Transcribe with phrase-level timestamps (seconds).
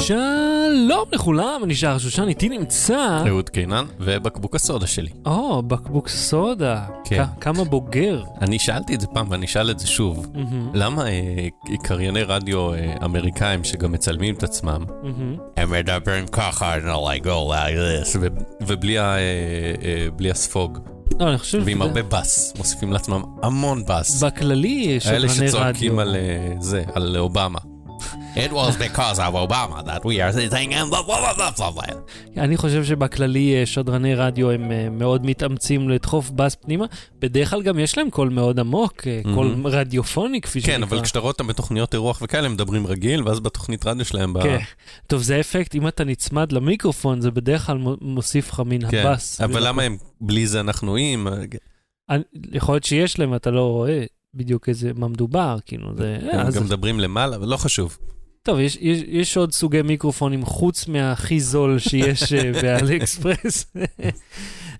[0.00, 3.22] שלום לכולם, אני שער שושן, איתי נמצא...
[3.28, 5.08] אהוד קינן ובקבוק הסודה שלי.
[5.26, 6.84] או, בקבוק סודה.
[7.04, 7.24] כן.
[7.40, 8.22] כמה בוגר.
[8.40, 10.26] אני שאלתי את זה פעם ואני אשאל את זה שוב.
[10.34, 11.48] מהמם, למה אה,
[11.82, 14.84] קרייני רדיו אה, אמריקאים שגם מצלמים את עצמם.
[15.56, 16.86] הם מדברים ככה, you know,
[17.20, 17.76] like go like
[18.14, 18.18] this,
[18.66, 19.20] ובלי ה- אה,
[20.24, 20.78] אה, הספוג,
[21.20, 21.62] לא, אני חושב...
[21.64, 24.22] ועם הרבה בס, מוסיפים לעצמם המון בס.
[24.22, 25.98] בכללי יש האלה שדרני שצועקים.
[25.98, 27.58] על אה, זה, על אובמה.
[28.36, 31.02] It was because of Obama that we are sitting in the...
[31.02, 31.94] blah, blah, blah, blah, blah.
[32.36, 36.84] אני חושב שבכללי אה, שדרני רדיו הם אה, מאוד מתאמצים לדחוף בס פנימה.
[37.18, 39.66] בדרך כלל גם יש להם קול מאוד עמוק, אה, קול מהמם.
[39.66, 40.76] רדיופוני כפי שנקרא.
[40.76, 44.32] כן, אבל כשאתה רואה אותם בתוכניות אירוח וכאלה, הם מדברים רגיל, ואז בתוכנית רדיו שלהם,
[44.34, 44.58] ב- כן.
[45.06, 49.06] טוב, זה אפקט, אם אתה נצמד למיקרופון, זה בדרך כלל מו- מוסיף לך מן כן.
[49.06, 49.40] הבס.
[49.40, 51.28] אבל למה הם, בלי זה אנחנו איים?
[52.10, 54.04] אני- יכול להיות שיש להם, אתה לא רואה
[54.34, 56.18] בדיוק איזה, מה מדובר, כאילו, זה...
[56.32, 57.98] הם אז- גם מדברים למעלה, אבל לא חשוב.
[58.42, 63.66] טוב, יש, יש, יש עוד סוגי מיקרופונים חוץ מהכי זול שיש אה, ב AliExpress.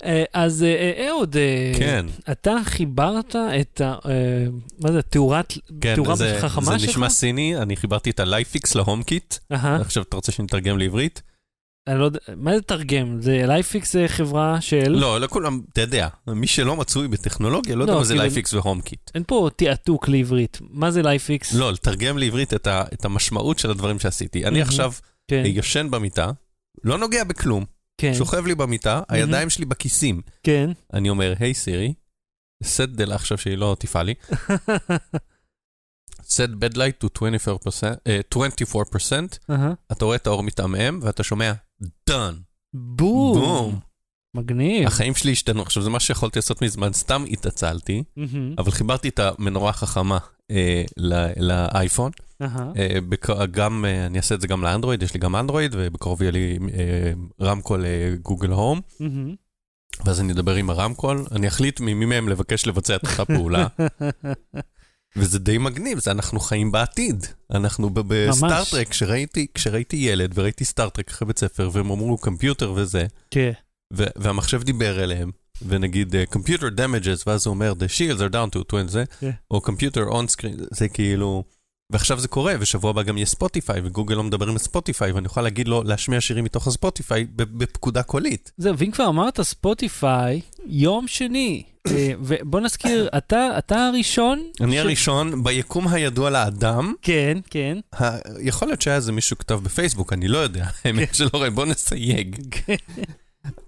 [0.04, 3.94] אה, אז אה, אה, אהוד, אה, כן, אתה חיברת את ה...
[4.80, 5.52] מה זה, תאורת...
[5.80, 6.90] כן, תאורה זה חכמה זה שלך?
[6.90, 9.34] נשמע סיני, אני חיברתי את ה LIFX ל HomeKit.
[9.52, 11.22] אהה, עכשיו אתה רוצה שנתרגם לעברית?
[11.90, 13.22] אני לא יודע, מה זה תרגם?
[13.22, 14.88] זה LIFX זה חברה של...
[14.88, 18.54] לא, לא כולם, אתה יודע, מי שלא מצוי בטכנולוגיה לא יודע לא, מה זה LIFX
[18.54, 19.10] ו HomeKit.
[19.14, 20.58] אין פה תעתוק לעברית.
[20.70, 21.54] מה זה LIFX?
[21.54, 24.46] לא, לתרגם לעברית את ה- את המשמעות של הדברים שעשיתי.
[24.46, 24.62] אני.
[24.62, 24.92] עכשיו
[25.28, 26.30] כן, ישן במיטה,
[26.84, 27.64] לא נוגע בכלום,
[28.00, 30.20] כן, שוכב לי במיטה, הידיים שלי בכיסים.
[30.42, 30.70] כן.
[30.92, 31.94] אני אומר, היי סירי,
[32.62, 34.14] סט דלה עכשיו שהיא לא תפעל לי.
[36.34, 39.72] set bed light to 24%, אה, 24%, אהה.
[39.92, 41.52] אתה רואה את האור מתעמם ואתה שומע
[42.10, 42.34] done.
[42.74, 43.40] בום.
[43.40, 43.78] בום.
[44.34, 44.86] מגניב.
[44.86, 45.62] החיים שלי השתנו.
[45.62, 48.02] עכשיו זה מה שיכולתי לעשות מזמן, סתם התעצלתי.
[48.58, 50.18] אבל חיברתי את המנורה החכמה
[50.50, 50.84] אה,
[51.36, 52.10] לאייפון.
[52.76, 56.22] אה, בק- גם, אה, אני אעשה את זה גם לאנדרואיד, יש לי גם אנדרואיד, ובקרוב
[56.22, 57.12] יהיה לי אה,
[57.46, 58.80] רמקול אה, Google Home.
[60.04, 63.66] ואז אני אדבר עם הרמקול, אני אחליט ממי מהם לבקש לבצע את אותה פעולה.
[65.16, 67.26] וזה די מגניב, זה אנחנו חיים בעתיד.
[67.50, 72.18] אנחנו ב Star Trek, כשראיתי, כשראיתי ילד וראיתי Star Trek אחרי בית ספר, והם אמרו
[72.18, 73.52] computer וזה, כן.
[73.92, 75.30] ו- והמחשב דיבר אליהם,
[75.68, 79.30] ונגיד uh, computer damages, ואז הוא אומר, the shields are down to 20, זה, כן.
[79.50, 81.44] או computer on screen, זה כאילו...
[81.90, 85.26] ועכשיו זה קורה, ושבוע הבא גם יהיה Spotify, ו Google לא מדברים על Spotify, ואני
[85.26, 88.52] יכול להגיד לו להשמיע שירים מתוך ה Spotify בפקודה קולית.
[88.56, 94.42] זהו, ואם כבר אמרת Spotify, יום שני, אה, ובוא נזכיר, אתה, אתה הראשון?
[94.60, 97.78] אני ש- הראשון ביקום הידוע לאדם, כן, כן.
[98.00, 101.66] ה- יכול להיות שהיה איזה מישהו כתב בפייסבוק, אני לא יודע, האמת שלא רואה, בוא
[101.66, 102.36] נסייג.
[102.50, 102.74] כן.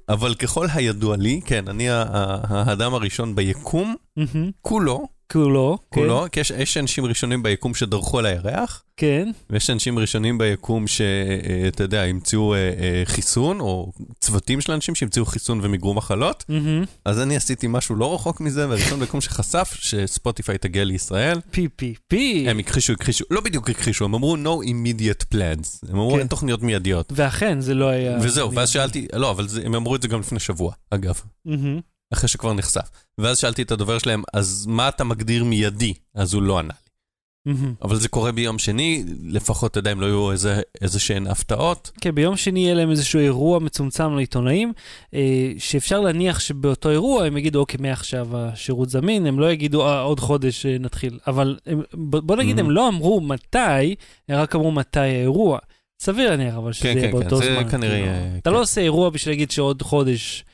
[0.09, 4.51] אבל ככל הידוע לי, כן, אני האדם הראשון ביקום, מהמם.
[5.33, 5.79] כולו, כולו.
[5.91, 9.31] כן, כולו, כי יש, יש אנשים ראשונים ביקום שדרכו על הירח, כן.
[9.51, 15.25] ויש אנשים ראשונים ביקום שאתה יודע, המציאו אה, אה, חיסון, או צוותים של אנשים שהמציאו
[15.25, 16.85] חיסון ומיגרו מחלות, מהמם.
[17.05, 21.95] אז אני עשיתי משהו לא רחוק מזה, והראשון ביקום שחשף שספוטיפיי תגיע לישראל, פי פי
[22.09, 22.47] פי.
[22.49, 26.19] הם הכחישו, הכחישו, לא בדיוק הכחישו, הם אמרו no immediate plans, הם אמרו כן.
[26.19, 27.13] אין תוכניות מיידיות.
[27.17, 28.19] ואכן, זה לא היה...
[28.23, 31.92] וזהו, ואז שאלתי, לא, אבל זה, הם אמרו את זה גם לפני שבוע, אגב, מהמם.
[32.13, 32.91] אחרי שכבר נחשף.
[33.19, 35.95] ואז שאלתי את הדובר שלהם, אז מה אתה מגדיר מיידי?
[36.15, 36.83] אז הוא לא ענה לי.
[37.47, 37.75] מהמם.
[37.83, 41.91] אבל זה קורה ביום שני, לפחות, אתה יודע, אם לא יהיו איזה, איזה שהן הפתעות.
[42.01, 44.73] כן, ביום שני יהיה להם איזשהו אירוע מצומצם לעיתונאים,
[45.15, 50.01] אה, שאפשר להניח שבאותו אירוע הם יגידו, אוקיי, מעכשיו השירות זמין, הם לא יגידו, אה,
[50.01, 51.19] עוד חודש אה, נתחיל.
[51.27, 52.61] אבל הם, בוא נגיד, Mhm.
[52.61, 53.95] הם לא אמרו מתי,
[54.29, 55.59] הם רק אמרו מתי האירוע.
[56.03, 57.71] סביר להניח, אבל שזה כן, יהיה כן, באותו כן, זה זמן.
[57.71, 58.07] כנראה, כאילו.
[58.07, 58.55] אה, אתה כן.
[58.57, 60.45] לא עושה אירוע בשביל להגיד שעוד חודש.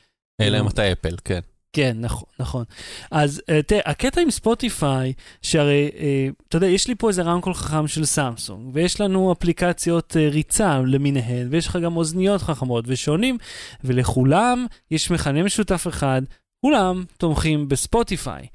[0.41, 1.39] אלא מתי אפל, כן.
[1.73, 2.63] כן, נכון, נכון.
[3.11, 7.53] אז אה, תראה, הקטע עם ספוטיפיי, שהרי, אה, אתה יודע, יש לי פה איזה רמקול
[7.53, 13.37] חכם של סמסונג, ויש לנו אפליקציות אה, ריצה למיניהן, ויש לך גם אוזניות חכמות ושעונים,
[13.83, 16.21] ולכולם יש מכנה משותף אחד,
[16.61, 18.47] כולם תומכים בספוטיפיי.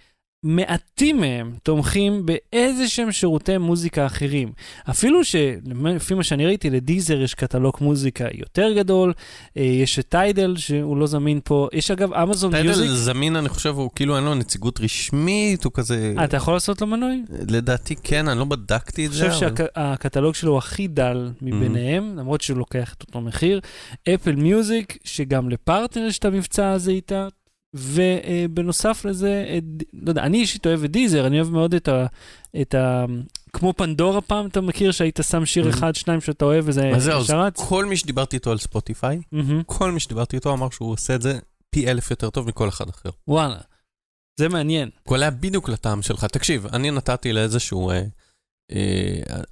[0.46, 4.52] מעטים מהם תומכים באיזה שהם שירותי מוזיקה אחרים.
[4.90, 9.12] אפילו שלפי מה שאני ראיתי, לדיזר יש קטלוג מוזיקה יותר גדול,
[9.56, 12.74] אה, יש את טיידל שהוא לא זמין פה, יש אגב אמזון מיוזיק.
[12.82, 16.14] טיידל זמין, אני חושב, הוא כאילו אין לו נציגות רשמית, הוא כזה...
[16.18, 17.22] אה, אתה יכול לעשות לו מנוי?
[17.48, 19.30] לדעתי כן, אני לא בדקתי את אני זה.
[19.30, 23.60] חושב אבל- שהקטלוג שלו הכי דל מביניהם, למרות שהוא לוקח את אותו מחיר.
[24.14, 27.28] אפל מיוזיק, שגם לפרטנר יש את המבצע הזה איתה.
[27.74, 32.06] ובנוסף לזה, ד- לא יודע, אני אישית אוהב את דיזר, אני אוהב מאוד את ה...
[32.60, 33.04] את ה
[33.52, 35.68] כמו פנדורה פעם, אתה מכיר שהיית שם שיר Mhm.
[35.68, 37.60] אחד, שניים שאתה אוהב וזה אז זהו, אז שרץ?
[37.68, 39.62] כל מי שדיברתי איתו על ספוטיפיי, מהמם.
[39.66, 41.38] כל מי שדיברתי איתו אמר שהוא עושה את זה
[41.70, 43.10] פי אלף יותר טוב מכל אחד אחר.
[43.28, 43.56] וואלה,
[44.40, 44.90] זה מעניין.
[45.02, 46.24] הוא היה בדיוק לטעם שלך.
[46.24, 48.02] תקשיב, אני נתתי לאיזשהו אה,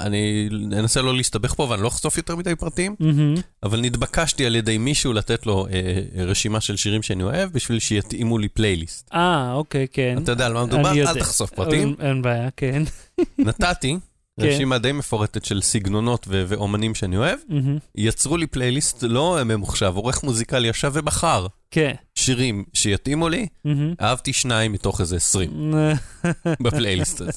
[0.01, 0.49] אני
[0.79, 3.35] אנסה לא להסתבך פה ואני לא אחשוף יותר מדי פרטים, מהמם.
[3.63, 8.39] אבל נתבקשתי על ידי מישהו לתת לו אה, רשימה של שירים שאני אוהב בשביל שיתאימו
[8.39, 9.09] לי פלייליסט.
[9.15, 10.19] אה, אוקיי, כן.
[10.23, 10.93] אתה יודע על מה מדובר?
[10.93, 11.95] אל תחשוף פרטים.
[12.01, 12.83] אין- בעיה, כן.
[13.39, 13.97] נתתי
[14.41, 14.47] כן.
[14.47, 17.39] רשימה די מפורטת של סגנונות ו- ואומנים שאני אוהב.
[17.49, 17.79] מהמם.
[17.95, 21.93] יצרו לי פלייליסט לא ממוחשב, עורך מוזיקלי ישב ובחר כן.
[22.15, 23.47] שירים שיתאימו לי.
[23.65, 23.95] מהמם.
[24.01, 25.75] אהבתי שניים מתוך איזה 20
[26.63, 27.33] בפלייליסט הזה.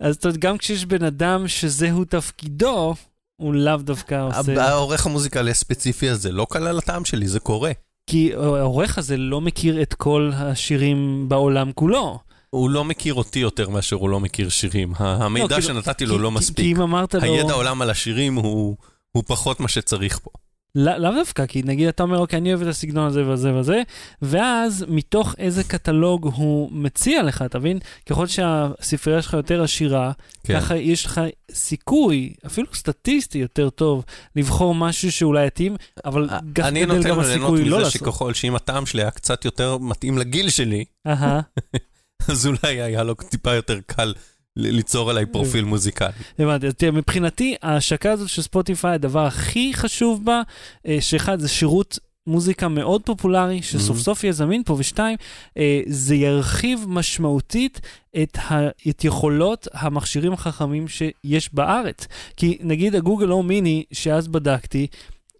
[0.00, 2.94] אז אתה יודע, גם כשיש בן אדם שזהו תפקידו,
[3.36, 4.64] הוא לאו דווקא עושה...
[4.68, 7.72] העורך המוזיקלי הספציפי הזה לא כלל הטעם שלי, זה קורה.
[8.06, 12.18] כי העורך הזה לא מכיר את כל השירים בעולם כולו.
[12.50, 14.92] הוא לא מכיר אותי יותר מאשר הוא לא מכיר שירים.
[15.00, 16.56] לא, המידע כאילו, שנתתי כי- לו לא כי- מספיק.
[16.56, 17.22] כי אם אמרת לו...
[17.22, 18.76] הידע עולם על השירים הוא
[19.12, 20.30] הוא פחות מה שצריך פה.
[20.74, 23.82] לא- לאו דווקא, כי נגיד אתה אומר, אוקיי, אני אוהב את הסגנון הזה וזה וזה,
[24.22, 27.78] ואז מתוך איזה קטלוג הוא מציע לך, אתה מבין?
[28.06, 30.12] ככל שהספרייה שלך יותר עשירה,
[30.44, 30.60] כן.
[30.60, 31.20] ככה יש לך
[31.52, 34.04] סיכוי, אפילו סטטיסטי יותר טוב,
[34.36, 37.92] לבחור משהו שאולי יתאים, אבל אני גדל נותן גם ליהנות הסיכוי לא מזה לעשות.
[37.92, 40.84] שככל שאם הטעם שלי היה קצת יותר מתאים לגיל שלי,
[42.30, 44.14] אז אולי היה לו טיפה יותר קל
[44.56, 46.08] ליצור עליי פרופיל מוזיקלי.
[46.38, 50.42] הבנתי, אז תראה, מבחינתי, ההשקה הזאת של ספוטיפיי, הדבר הכי חשוב בה,
[50.86, 54.00] אה, שאחד, זה שירות מוזיקה מאוד פופולרי, שסוף Mhm.
[54.00, 55.16] סוף יהיה זמין פה, ושתיים,
[55.58, 57.80] אה, זה ירחיב משמעותית
[58.22, 62.06] את, ה, את יכולות המכשירים החכמים שיש בארץ.
[62.36, 64.86] כי נגיד ה Google Home Mini, שאז בדקתי,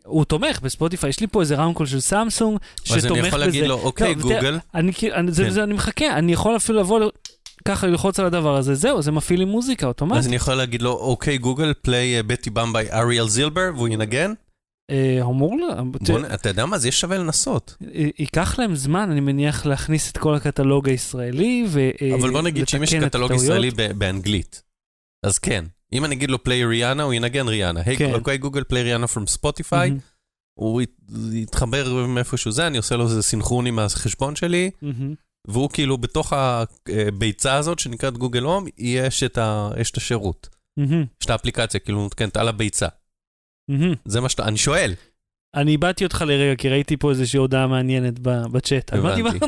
[0.04, 3.18] הוא תומך ב Spotify, יש לי פה איזה רמקול של סמסונג שתומך אז בזה.
[3.18, 5.50] אני יכול להגיד לו, אוקיי, לא, ותראה, גוגל, אני, אני, זה, כן.
[5.50, 7.00] זה, אני מחכה, אני יכול אפילו לבוא,
[7.64, 10.18] ככה ללחוץ על הדבר הזה, זהו, זה מפעיל לי מוזיקה אוטומטית.
[10.18, 14.32] אז אני יכול להגיד לו, OK, Google, play בטי במביי אריאל זילבר, והוא ינגן?
[14.90, 15.82] אה, אמור לה,
[16.34, 16.78] אתה יודע מה?
[16.78, 17.76] זה יהיה שווה לנסות.
[18.18, 21.90] ייקח להם זמן, אני מניח, להכניס את כל הקטלוג הישראלי ו...
[22.02, 23.32] אה, אבל בוא נגיד שאם יש קטלוג.
[23.32, 24.62] ישראלי באנגלית,
[25.26, 25.64] אז כן.
[25.92, 27.80] אם אני אגיד לו play ריאנה, הוא ינגן ריאנה.
[27.86, 28.14] היי, כן.
[28.14, 29.92] OK, Google, play ריאנה from Spotify.
[30.58, 31.00] הוא ית-
[31.32, 35.14] יתחבר מאיפשהו זה, אני עושה לו איזה סינכרון עם החשבון שלי, מהמם.
[35.48, 40.48] והוא כאילו בתוך הביצה הזאת שנקראת Google Home, יש את ה- יש את השירות.
[40.78, 42.88] מהמם, יש את האפליקציה, כאילו מותקנת על הביצה.
[43.70, 43.94] מהמם.
[44.04, 44.94] זה מה שאתה, אני שואל.
[45.56, 48.92] אני איבדתי אותך לרגע, כי ראיתי פה איזושהי הודעה מעניינת בצ'אט.
[48.92, 49.14] על מה.
[49.14, 49.38] דיברנו?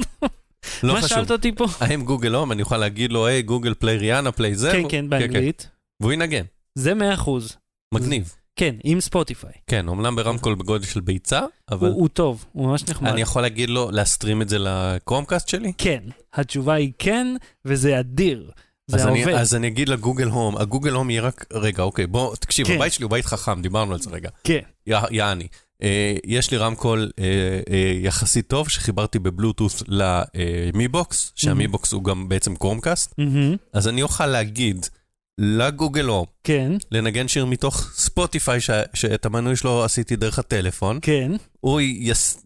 [0.83, 1.09] לא מה חשוב.
[1.09, 1.65] שאלת אותי פה?
[1.81, 4.71] האם Google Home, אני אוכל להגיד לו, hey, Google play ריאנה, play זה?
[4.73, 5.69] כן, והוא- כן, באנגלית.
[6.03, 6.45] והוא ינגן.
[6.79, 7.57] זה 100 אחוז.
[7.95, 8.35] מגניב.
[8.57, 9.53] כן, עם Spotify.
[9.67, 11.41] כן, אמנם ברמקול בגודל של ביצה,
[11.71, 13.11] אבל הוא הוא טוב, הוא ממש נחמד.
[13.11, 15.73] אני יכול להגיד לו לה stream את זה ל Chromecast שלי?
[15.79, 16.03] כן,
[16.35, 18.51] התשובה היא כן, וזה אדיר.
[18.93, 19.35] אז זה אני, עובד.
[19.35, 22.67] אז אני אגיד ל Google Home, ה Google Home יהיה רק, רגע, אוקיי, בוא, תקשיב,
[22.67, 22.75] כן.
[22.75, 24.31] הבית שלי הוא בית חכם, דיברנו על זה רגע.
[24.45, 24.61] כן.
[24.87, 25.49] יעני.
[25.83, 27.25] אה, יש לי רמקול אה,
[27.71, 34.27] אה, יחסית טוב שחיברתי בבלוטות' למיבוקס, שהמיבוקס הוא גם בעצם Chromecast, מהמם, אז אני אוכל
[34.27, 34.87] להגיד
[35.39, 40.99] ל Google Home, כן, לנגן שיר מתוך Spotify, ש- שאת המנוי שלו עשיתי דרך הטלפון,
[41.03, 41.33] כן,
[41.65, 42.39] הוא יס...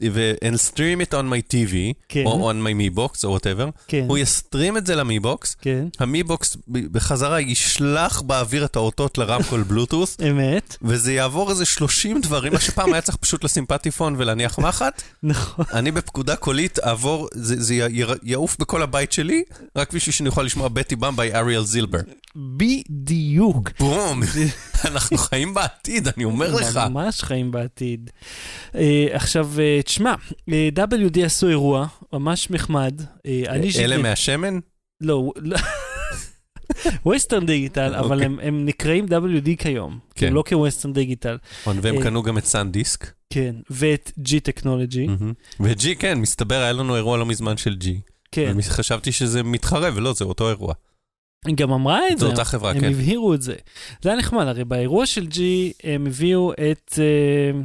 [0.44, 1.74] and stream it on my TV,
[2.08, 5.03] כן, או on my Mi Box, או whatever, כן, הוא י stream את זה ל
[5.03, 11.12] Mi Box, כן, ה Mi Box בחזרה ישלח באוויר את האותות לרמקול בלוטות', אמת, וזה
[11.12, 15.64] יעבור איזה 30 דברים, מה שפעם היה צריך פשוט לשים פטיפון ולהניח מחט, נכון.
[15.72, 17.90] אני בפקודה קולית אעבור, זה, זה י-
[18.22, 19.42] יעוף בכל הבית שלי,
[19.76, 21.98] רק בשביל שאני אוכל לשמוע בטי במביי אריאל זילבר.
[22.36, 23.70] בדיוק.
[23.78, 24.22] בום,
[24.84, 26.76] אנחנו חיים בעתיד, אני אומר לך.
[26.76, 28.10] ממש חיים בעתיד.
[28.72, 28.76] Uh,
[29.10, 30.14] עכשיו, uh, תשמע,
[30.50, 33.02] uh, WD עשו אירוע ממש נחמד.
[33.78, 34.58] אלה מהשמן?
[35.00, 35.32] לא,
[37.06, 38.26] ווסטרן דיגיטל, אבל אוקיי.
[38.26, 39.98] הם, הם נקראים WD כיום.
[40.14, 40.26] כן.
[40.26, 40.32] כן.
[40.32, 41.36] לא כווסטרן דיגיטל.
[41.66, 43.12] והם אה, קנו גם את סאנדיסק.
[43.30, 45.06] כן, ואת G טכנולוגי.
[45.60, 48.00] וג'י, כן, מסתבר, היה לנו אירוע לא מזמן של ג'י.
[48.32, 50.74] כן, חשבתי שזה מתחרה, ולא, זה אותו אירוע.
[51.46, 52.32] היא גם אמרה את זו זה.
[52.32, 52.90] אותה חברה, הם כן.
[52.90, 53.54] הבהירו את זה.
[54.02, 55.38] זה היה נחמד, הרי באירוע של G
[55.84, 57.60] הם הביאו את אה,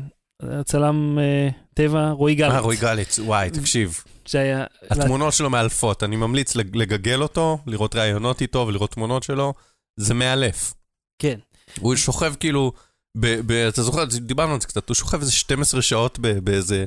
[0.60, 2.52] הצלם אה, טבע רועי גלץ.
[2.54, 4.04] אה, רועי גליץ, וואי, תקשיב.
[4.26, 4.66] שהיה...
[4.90, 9.54] התמונות שלו מאלפות, אני ממליץ לג- לגגל אותו, לראות ראיונות איתו ולראות תמונות שלו,
[10.00, 10.74] זה מאלף.
[11.22, 11.40] כן.
[11.80, 12.72] הוא שוכב כאילו,
[13.18, 16.86] ב- ב- אתה זוכר, דיברנו על זה קצת, הוא שוכב איזה 12 שעות ב- באיזה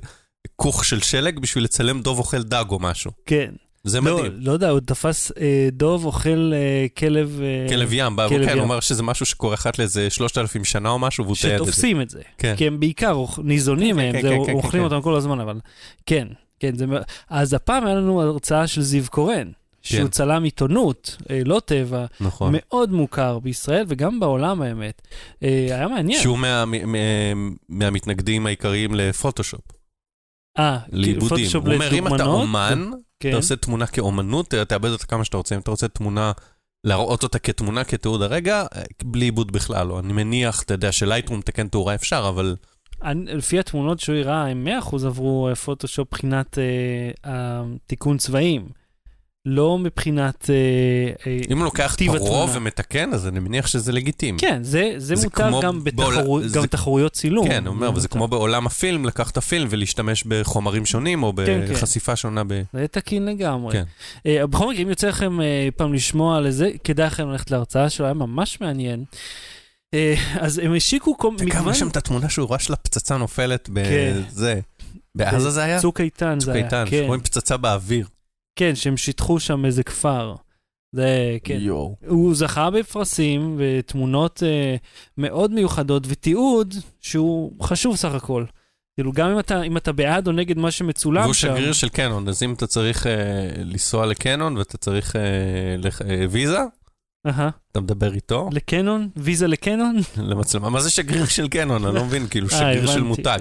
[0.57, 3.11] כוך של שלג בשביל לצלם דוב אוכל דג או משהו.
[3.27, 3.53] כן.
[3.87, 4.33] זה לא, מדהים.
[4.37, 7.41] לא יודע, הוא תפס אה, דוב אוכל אה, כלב...
[7.43, 8.59] אה, כלב ים, בא- כלב כן, ים.
[8.59, 11.73] הוא אומר שזה משהו שקורה אחת לאיזה 3,000 שנה או משהו, והוא תיעד את זה.
[11.73, 12.21] שתופסים את זה.
[12.39, 12.55] כן.
[12.57, 14.93] כי הם בעיקר ניזונים כן, מהם, כן, כן, כן, אוכלים כן.
[14.95, 15.61] אותם כל הזמן, אבל
[16.07, 16.29] כן,
[16.61, 16.75] כן.
[16.77, 16.85] זה...
[17.31, 19.51] אז הפעם היה לנו הרצאה של זיו קורן,
[19.83, 20.09] שהוא כן.
[20.09, 22.55] צלם עיתונות, אה, לא טבע, נכון.
[22.57, 25.03] מאוד מוכר בישראל וגם בעולם האמת.
[25.43, 26.21] אה, היה מעניין.
[26.23, 29.61] שהוא מה- מ- מ- מהמתנגדים העיקריים לפוטושופ,
[30.59, 31.47] אה, לעיבודים.
[31.55, 32.91] הוא אומר, אם אתה אומן,
[33.21, 33.29] כן.
[33.29, 35.55] אתה עושה תמונה כאומנות, תאבד אותה כמה שאתה רוצה.
[35.55, 36.33] אם אתה רוצה תמונה
[36.85, 38.65] להראות אותה כתמונה, כתיעוד הרגע,
[39.05, 39.99] בלי עיבוד בכלל לא.
[40.01, 42.57] אני מניח, אתה יודע, שלייטרום תקן תאורה אפשר, אבל...
[43.03, 46.59] אני, לפי התמונות שהוא הראה, הם 100% עברו פוטושופ מבחינת
[47.25, 48.69] אה, תיקון צבעים.
[49.49, 50.55] לא מבחינת אה,
[51.27, 54.39] אה, אם הוא לוקח את הרוב ומתקן, אז אני מניח שזה לגיטימי.
[54.39, 56.43] כן, זה, זה, זה מותר גם, בתחרו, בעול...
[56.53, 57.09] גם זה...
[57.13, 57.49] צילום.
[57.49, 61.73] כן, אומר, וזה כמו בעולם הפילם, לקח את הפילם ולהשתמש בחומרים שונים, או כן, כן.
[61.73, 62.17] בחשיפה כן.
[62.17, 62.43] שונה.
[62.47, 62.63] ב...
[62.73, 63.73] זה תקין לגמרי.
[63.73, 63.85] כן.
[64.19, 65.43] Uh, בכל מקרה, אם יוצא לכם uh,
[65.77, 69.05] פעם לשמוע על זה, כדאי לכם ללכת להרצאה שלו, היה ממש מעניין.
[69.95, 69.99] Uh,
[70.41, 71.49] אז הם השיקו כל מגוון...
[71.49, 74.55] וגם יש שם את התמונה שהוא ראה של הפצצה נופלת בזה.
[74.55, 74.87] כן.
[75.15, 75.81] בעזה זה היה?
[75.81, 76.69] צוק איתן זה היה, כן.
[76.69, 78.07] צוק איתן, שרואים פצצה באוויר.
[78.57, 80.35] כן, שהם שיטחו שם איזה כפר.
[80.93, 81.57] זה, כן.
[81.61, 81.97] יואו.
[82.07, 84.77] הוא זכה בפרסים ותמונות אה,
[85.19, 88.45] מאוד מיוחדות ותיעוד שהוא חשוב סך הכל.
[88.97, 91.49] כאילו, גם אם אתה, אם אתה בעד או נגד מה שמצולם והוא שם...
[91.49, 93.13] והוא שגריר של קנון, אז אם אתה צריך אה,
[93.57, 95.21] לנסוע לקנון ואתה צריך אה,
[95.79, 96.59] לח, אה, ויזה,
[97.29, 97.51] uh-huh.
[97.73, 98.49] אתה מדבר איתו.
[98.53, 99.09] לקנון?
[99.17, 99.97] ויזה לקנון?
[100.31, 100.71] למצלמה.
[100.71, 101.85] מה זה שגריר של קנון?
[101.85, 103.39] אני לא מבין, כאילו, אה, שגריר של מותג.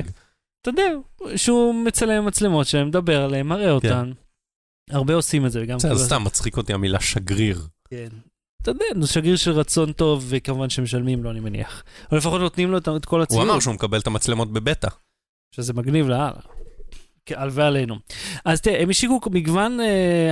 [0.62, 0.92] אתה יודע,
[1.36, 3.72] שהוא מצלם מצלמות שלהם, מדבר עליהם, מראה כן.
[3.72, 4.12] אותן.
[4.92, 5.60] הרבה עושים את זה.
[5.60, 6.00] זה כאילו...
[6.00, 7.62] סתם מצחיק אותי המילה שגריר.
[7.90, 8.08] כן.
[8.62, 11.84] אתה יודע, זה שגריר של רצון טוב, וכמובן שמשלמים לו, אני מניח.
[12.12, 13.42] או לפחות נותנים לו את כל הציוד.
[13.42, 14.88] הוא אמר שהוא מקבל את המצלמות בבטא.
[15.56, 16.32] שזה מגניב לאללה.
[17.30, 17.96] הלווה עלינו.
[18.46, 19.80] אז תראה, הם השיקו מגוון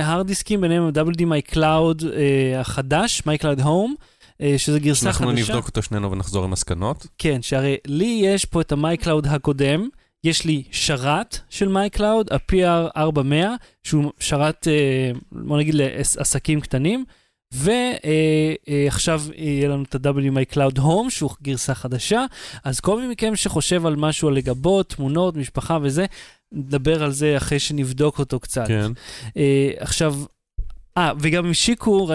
[0.02, 2.06] הארד אה, דיסקים, ביניהם WD My Cloud אה,
[2.58, 5.24] החדש, My Cloud Home, אה, שזה גרסה חדשה.
[5.24, 7.06] אנחנו נבדוק אותו שנינו ונחזור עם מסקנות.
[7.18, 8.72] כן, שהרי לי יש פה את ה
[9.02, 9.88] Cloud הקודם,
[10.24, 13.34] יש לי שרת של My Cloud, ה-PR400,
[13.82, 17.04] שהוא שרת, אה, בוא נגיד, לעסקים קטנים,
[17.52, 22.24] ועכשיו אה, יהיה לנו את ה-WD My Home, שהוא גרסה חדשה.
[22.64, 26.06] אז כל מי מכם שחושב על משהו על לגבות, תמונות, משפחה וזה,
[26.52, 28.68] נדבר על זה אחרי שנבדוק אותו קצת.
[28.68, 28.92] כן.
[29.36, 30.14] אה, עכשיו,
[30.96, 32.08] אה, וגם השיקו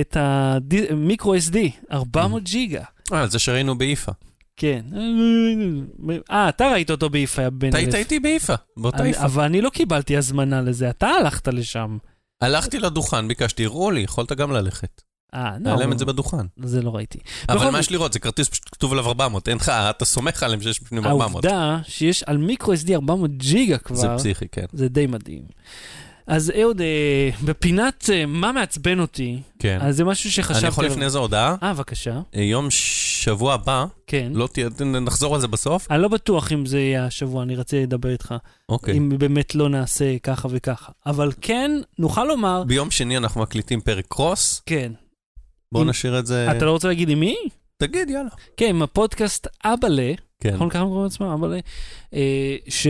[0.00, 1.56] את המיקרו SD,
[1.92, 2.84] 400 ג'יגה.
[3.12, 4.12] אה, זה שראינו באיפה.
[4.56, 4.84] כן.
[6.30, 9.24] אה, אתה ראית אותו ביפה, בן אתה היית איתי ביפה, באותה איפה.
[9.24, 11.98] אבל אני לא קיבלתי הזמנה לזה, אתה הלכת לשם.
[12.40, 15.02] הלכתי לדוכן, ביקשתי, הראו לי, יכולת גם ללכת.
[15.34, 15.76] אה, לא.
[15.76, 16.46] להם את זה בדוכן.
[16.62, 17.18] זה לא ראיתי.
[17.48, 18.12] אבל מה יש לראות?
[18.12, 21.44] זה כרטיס פשוט כתוב עליו 400, אין לך, אתה סומך עליהם שיש בפנים 400.
[21.44, 24.64] העובדה שיש על מיקרו SD 400 ג'יגה כבר, זה פסיכי, כן.
[24.72, 25.42] זה די מדהים.
[26.26, 29.78] אז אהוד, אה, בפינת אה, מה מעצבן אותי, כן.
[29.80, 30.60] אז זה משהו שחשבתי...
[30.60, 31.56] אני יכול לפני איזה הודעה?
[31.62, 32.20] אה, בבקשה.
[32.36, 32.70] אה, יום
[33.26, 34.32] שבוע הבא, כן.
[34.34, 34.68] לא תהיה,
[35.00, 35.90] נחזור על זה בסוף?
[35.90, 38.34] אני לא בטוח אם זה יהיה השבוע, אני רציתי לדבר איתך.
[38.68, 38.96] אוקיי.
[38.96, 40.92] אם באמת לא נעשה ככה וככה.
[41.06, 42.64] אבל כן, נוכל לומר...
[42.66, 44.62] ביום שני אנחנו מקליטים פרק קרוס.
[44.66, 44.92] כן.
[45.72, 45.88] בואו אם...
[45.88, 46.50] נשאיר את זה...
[46.56, 47.36] אתה לא רוצה להגיד עם מי?
[47.76, 48.30] תגיד, יאללה.
[48.56, 50.12] כן, עם הפודקאסט אבאלה.
[50.40, 50.54] כן.
[50.54, 51.26] נכון ככה קוראים לעצמם?
[51.26, 51.58] אבאלה.
[52.14, 52.86] אה, ש...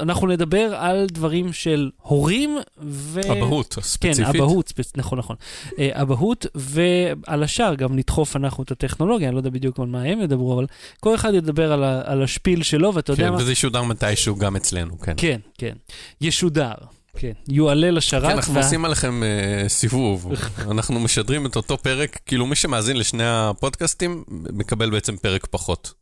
[0.00, 3.20] אנחנו נדבר על דברים של הורים ו...
[3.32, 4.16] אבהות, ספציפית.
[4.16, 4.92] כן, אבהות, ספצ...
[4.96, 5.36] נכון, נכון.
[5.78, 10.02] אה, אבהות, ועל השאר גם נדחוף אנחנו את הטכנולוגיה, אני לא יודע בדיוק על מה
[10.02, 10.66] הם ידברו, אבל
[11.00, 12.02] כל אחד ידבר על, ה...
[12.04, 13.36] על השפיל שלו, ואתה כן, יודע מה...
[13.36, 15.14] כן, וזה ישודר מתישהו גם אצלנו, כן.
[15.16, 15.74] כן, כן.
[16.20, 16.74] ישודר.
[17.16, 18.22] כן, יועלה לשרת.
[18.22, 18.60] כן, אנחנו וה...
[18.62, 20.32] עושים עליכם uh, סיבוב.
[20.70, 25.92] אנחנו משדרים את אותו פרק, כאילו מי שמאזין לשני הפודקאסטים, מקבל בעצם פרק פחות.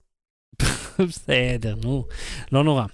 [1.08, 2.04] בסדר, נו,
[2.52, 2.84] לא נורא.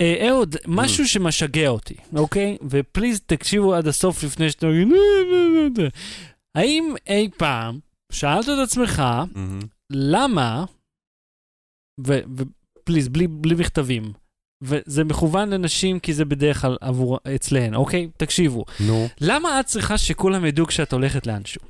[0.00, 2.56] אה, אהוד, משהו שמשגע אותי, אוקיי?
[2.70, 4.66] ופליז תקשיבו עד הסוף לפני שאתה...
[6.56, 7.78] האם אי פעם
[8.12, 9.02] שאלת את עצמך,
[9.90, 10.64] למה,
[12.00, 14.12] ופליז, בלי מכתבים,
[14.62, 18.08] וזה מכוון לנשים כי זה בדרך כלל עבור אצלהן, אוקיי?
[18.16, 18.64] תקשיבו.
[18.80, 19.08] נו.
[19.20, 21.60] למה את צריכה שכולם ידעו כשאת הולכת לאנשהו?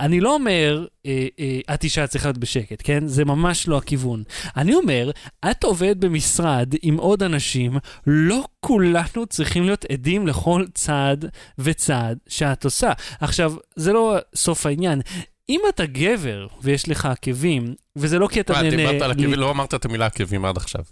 [0.00, 3.06] אני לא אומר, אה, אה, את אישה צריכה להיות בשקט, כן?
[3.06, 4.22] זה ממש לא הכיוון.
[4.56, 5.10] אני אומר,
[5.50, 11.24] את עובדת במשרד עם עוד אנשים, לא כולנו צריכים להיות עדים לכל צעד
[11.58, 12.92] וצעד שאת עושה.
[13.20, 15.00] עכשיו, זה לא סוף העניין.
[15.48, 18.70] אם אתה גבר ויש לך עקבים, וזה לא כי אתה נהנה...
[18.70, 20.84] דיברת על עקבים, לא אמרת את המילה עקבים עד עכשיו.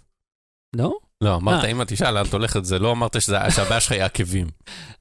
[0.75, 0.93] לא?
[1.23, 2.65] לא, אמרת, אם את אישה, לאן את הולכת?
[2.65, 4.47] זה לא אמרת שהבעיה שלך היא עקבים.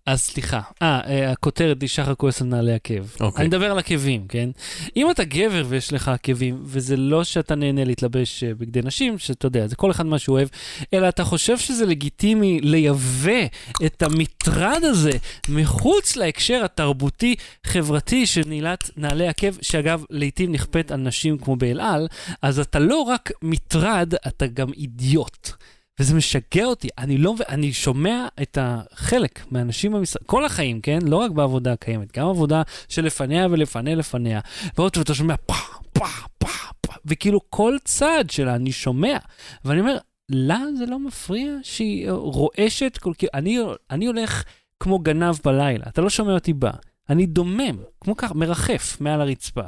[0.07, 0.61] אז סליחה.
[0.83, 3.21] אה, אה, הכותרת היא שחר כועס על נעלי עקב.
[3.21, 3.41] אוקיי.
[3.41, 4.51] אני מדבר על עקבים, כן?
[4.97, 9.47] אם אתה גבר ויש לך עקבים, וזה לא שאתה נהנה להתלבש אה, בגדי נשים, שאתה
[9.47, 10.49] יודע, זה כל אחד מה שהוא אוהב,
[10.95, 13.47] אלא אתה חושב שזה לגיטימי לייבא
[13.87, 15.13] את המטרד הזה
[15.49, 22.09] מחוץ להקשר התרבותי-חברתי של נעילת נעלי עקב, שאגב, לעיתים נכפית על נשים כמו באל על,
[22.43, 25.53] אז אתה לא רק מטרד, אתה גם אידיוט.
[26.01, 30.99] וזה משגע אותי, אני לא, אני שומע את החלק מהאנשים במשרד, כל החיים, כן?
[31.03, 34.41] לא רק בעבודה הקיימת, גם עבודה שלפניה ולפניה לפניה.
[34.79, 35.55] ועוד ואתה שומע פה,
[35.93, 36.07] פה,
[36.39, 36.49] פה,
[36.81, 39.17] פה, וכאילו כל צעד שלה אני שומע,
[39.65, 43.59] ואני אומר, לה זה לא מפריע שהיא רועשת, כל, כאילו, אני,
[43.91, 44.45] אני הולך
[44.81, 46.71] כמו גנב בלילה, אתה לא שומע אותי בא.
[47.11, 49.63] אני דומם, כמו כך, מרחף מעל הרצפה.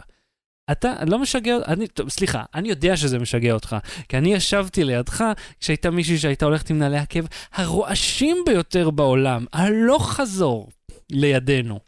[0.71, 3.76] אתה לא משגע, אני, טוב, סליחה, אני יודע שזה משגע אותך,
[4.09, 5.25] כי אני ישבתי לידך
[5.61, 10.68] כשהייתה מישהי שהייתה הולכת עם נעלי עקב הרועשים ביותר בעולם, הלוך חזור
[11.12, 11.80] לידינו.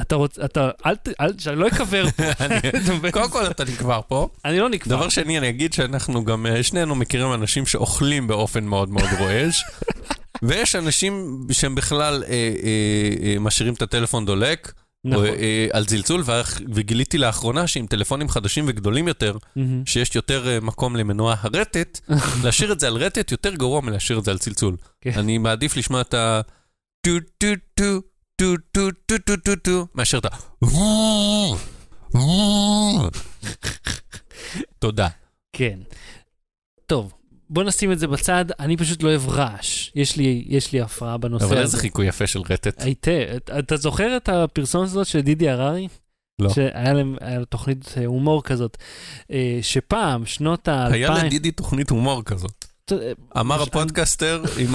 [0.00, 2.22] אתה רוצה, אתה, אל ת, אל, שאני לא אקבר פה.
[3.12, 4.28] קודם כל אתה נקבר פה.
[4.44, 4.96] אני לא נקבר.
[4.96, 9.64] דבר שני, אני אגיד שאנחנו גם, אה, שנינו מכירים אנשים שאוכלים באופן מאוד מאוד רועש.
[10.42, 14.72] ויש אנשים שהם בכלל אה, אה, אה, משאירים את הטלפון דולק.
[15.06, 15.26] נכון.
[15.26, 16.22] או, אה, על זלזול,
[16.74, 19.36] וגיליתי לאחרונה שעם טלפונים חדשים וגדולים יותר,
[19.86, 22.00] שיש יותר אה, מקום למנוע הרטט,
[22.44, 24.76] להשאיר את זה על רטט יותר גרוע מלהשאיר את זה על צלצול.
[25.00, 25.10] כן.
[25.16, 26.40] אני מעדיף לשמוע את ה...
[27.06, 28.00] טו טו טו
[28.36, 30.28] טו טו טו טו טו טו, מאשר את ה...
[34.78, 35.08] תודה.
[35.52, 35.78] כן.
[36.86, 37.12] טוב,
[37.50, 39.90] בוא נשים את זה בצד, אני פשוט לא אוהב רעש.
[39.94, 41.54] יש לי, יש לי הפרעה בנושא הזה.
[41.54, 42.82] אבל איזה חיקוי יפה של רטט.
[42.82, 43.38] היטב.
[43.58, 45.88] אתה זוכר את הפרסומת הזאת של דידי הררי?
[46.38, 46.48] לא.
[46.48, 47.16] שהיה להם
[47.48, 48.76] תוכנית הומור כזאת,
[49.30, 51.12] אה, שפעם, שנות האלפיים...
[51.12, 52.64] היה לדידי תוכנית הומור כזאת.
[53.40, 54.74] אמר הפודקאסטר עם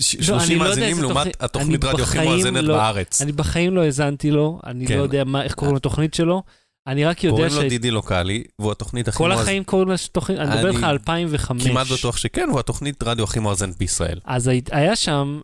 [0.00, 3.22] 30 לא, לא מאזינים לעומת התוכנית רדיו הכי מואזנת לא- בארץ.
[3.22, 4.94] אני בחיים לא האזנתי לו, אני לא כן.
[4.94, 6.42] יודע איך קוראים לתוכנית שלו.
[6.90, 7.52] אני רק יודע ש...
[7.52, 9.36] קוראים לו דידי לוקאלי, והוא התוכנית הכי מואזנת.
[9.38, 11.66] כל החיים קוראים לו תוכנית, אני מדבר איתך על 2005.
[11.66, 14.18] כמעט בטוח שכן, והוא התוכנית רדיו הכי מואזנת בישראל.
[14.24, 15.40] אז היה שם,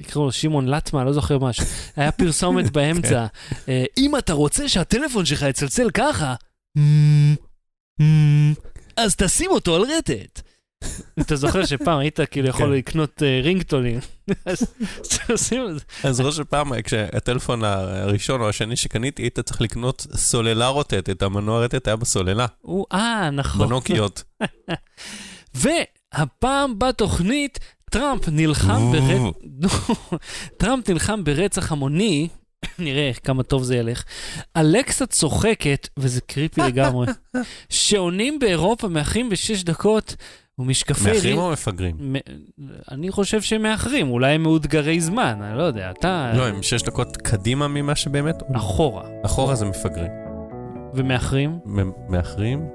[0.00, 3.26] יקראו אה, לו שמעון לטמה, לא זוכר משהו, היה פרסומת באמצע.
[3.48, 3.72] כן.
[3.72, 6.34] אה, אם אתה רוצה שהטלפון שלך יצלצל ככה,
[8.96, 10.51] אז תשים אותו על רטט.
[11.20, 12.72] אתה זוכר שפעם היית כאילו יכול כן.
[12.72, 13.98] לקנות אה, רינגטונים,
[14.46, 14.74] אז
[15.26, 15.80] תשים את זה.
[16.04, 21.88] אני זוכר שפעם כשהטלפון הראשון או השני שקניתי, היית צריך לקנות סוללה רוטטת, המנוע רטט
[21.88, 22.46] היה בסוללה.
[22.92, 23.66] אה, נכון.
[23.66, 24.22] בנוקיות.
[25.54, 27.58] והפעם בתוכנית,
[27.90, 28.92] טראמפ נלחם
[30.58, 32.28] טראמפ נלחם ברצח המוני
[32.78, 34.04] נראה כמה טוב זה ילך.
[34.56, 37.06] אלכסה צוחקת, וזה קריפי לגמרי,
[37.68, 40.16] שעונים באירופה מאחרים בשש דקות,
[40.58, 41.12] ומשקפי...
[41.12, 42.16] מאחרים או מפגרים?
[42.90, 46.32] אני חושב שהם מאחרים, אולי הם מאותגרי זמן, אני לא יודע, אתה...
[46.36, 48.42] לא, הם שש דקות קדימה ממה שבאמת?
[48.56, 49.04] אחורה.
[49.24, 50.10] אחורה זה מפגרים.
[50.94, 51.58] ומאחרים?
[52.08, 52.68] מאחרים?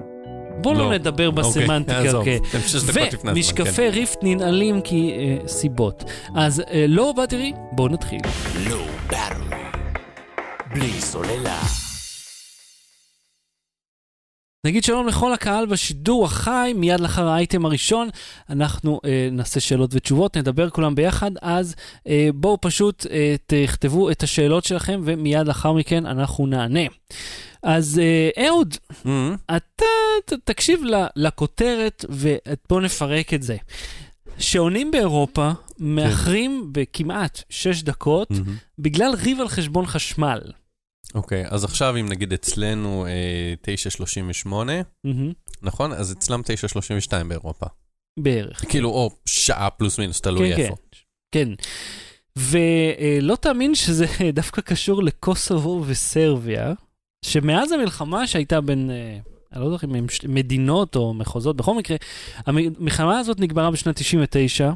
[0.60, 0.80] בואו לא.
[0.80, 2.12] לא נדבר בסמנטיקה.
[2.12, 2.90] אוקיי, עזוב,
[3.24, 3.90] ומשקפי כן.
[3.92, 5.12] ריפט ננעלים כי
[5.44, 6.04] uh, סיבות.
[6.34, 8.20] אז uh, לא באטרי, בואו נתחיל.
[9.10, 9.58] באטרי.
[10.70, 11.87] בלי סוללה.
[14.66, 18.08] נגיד שלום לכל הקהל בשידור החי, מיד לאחר האייטם הראשון
[18.50, 21.74] אנחנו אה, נעשה שאלות ותשובות, נדבר כולם ביחד, אז
[22.08, 26.80] אה, בואו פשוט אה, תכתבו את השאלות שלכם ומיד לאחר מכן אנחנו נענה.
[27.62, 29.08] אז אה, אהוד, mm-hmm.
[29.56, 29.84] אתה
[30.24, 30.80] ת, תקשיב
[31.16, 33.56] לכותרת ובואו נפרק את זה.
[34.38, 36.72] שעונים באירופה מאחרים כן.
[36.72, 38.50] בכמעט 6 דקות mm-hmm.
[38.78, 40.40] בגלל ריב על חשבון חשמל.
[41.14, 43.54] אוקיי, okay, אז עכשיו אם נגיד אצלנו אה,
[44.46, 45.10] 9.38, mm-hmm.
[45.62, 45.92] נכון?
[45.92, 47.66] אז אצלם 9.32 באירופה.
[48.18, 48.64] בערך.
[48.68, 50.76] כאילו, או שעה פלוס מינוס, תלוי כן, איפה.
[51.32, 52.48] כן, כן.
[53.20, 56.72] ולא תאמין שזה דווקא קשור לקוסובו וסרביה,
[57.24, 58.90] שמאז המלחמה שהייתה בין...
[58.90, 59.18] אה,
[59.52, 61.96] אני לא יודע אם מדינות או מחוזות, בכל מקרה,
[62.46, 64.72] המלחמה הזאת נגמרה בשנת 99,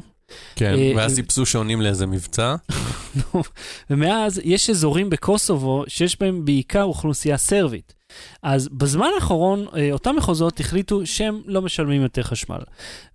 [0.55, 2.55] כן, אה, ואז סיפסו שעונים לאיזה מבצע.
[3.89, 7.93] ומאז יש אזורים בקוסובו שיש בהם בעיקר אוכלוסייה סרבית.
[8.43, 12.59] אז בזמן האחרון, אה, אותם מחוזות החליטו שהם לא משלמים יותר חשמל.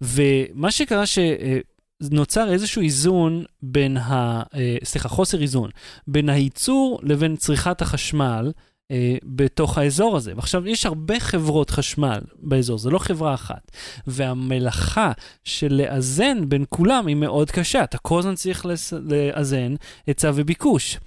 [0.01, 4.43] ומה שקרה שנוצר איזשהו איזון בין ה...
[4.55, 5.71] אה, סליחה, חוסר איזון,
[6.07, 8.53] בין הייצור לבין צריכת החשמל.
[8.91, 10.33] אה, בתוך האזור הזה.
[10.37, 13.71] ועכשיו, יש הרבה חברות חשמל באזור, זה לא חברה אחת.
[14.07, 15.13] והמלאכה
[15.45, 17.85] של לאזן בין כולם היא מאוד קשה.
[17.85, 18.67] אתה כל הזמן צריך
[19.03, 19.75] לאזן
[20.07, 20.99] היצע וביקוש.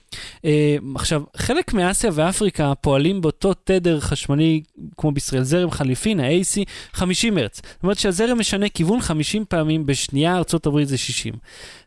[0.46, 4.62] אה, עכשיו, חלק מאסיה ואפריקה פועלים באותו תדר חשמלי
[4.98, 7.56] כמו בישראל, זרם חליפין, ה-AC, 50 הרץ.
[7.56, 11.34] זאת אומרת שהזרם משנה כיוון 50 פעמים בשנייה, ארה"ב זה 60.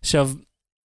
[0.01, 0.31] עכשיו,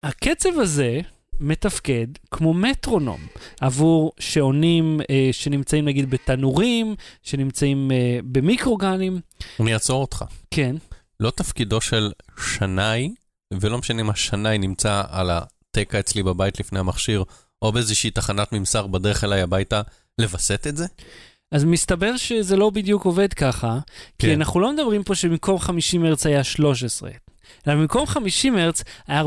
[0.04, 1.00] הקצב הזה,
[1.40, 3.20] מתפקד כמו מטרונום
[3.62, 9.20] עבור שעונים אה, שנמצאים נגיד בתנורים, שנמצאים אה, במיקרוגנים.
[9.60, 10.26] אני אעצור אותך.
[10.52, 10.76] כן.
[11.20, 13.14] לא תפקידו של שנאי,
[13.54, 17.24] ולא משנה אם השנאי נמצא על התקע אצלי בבית לפני המכשיר,
[17.62, 19.82] או באיזושהי תחנת ממסר בדרך אליי הביתה,
[20.20, 20.86] לווסת את זה?
[21.52, 23.80] אז מסתבר שזה לא בדיוק עובד ככה,
[24.20, 24.28] כן.
[24.28, 27.12] כי אנחנו לא מדברים פה שבמקום 50 מרץ היה 13.
[27.68, 29.26] אלא במקום 50 הרץ היה 49.996,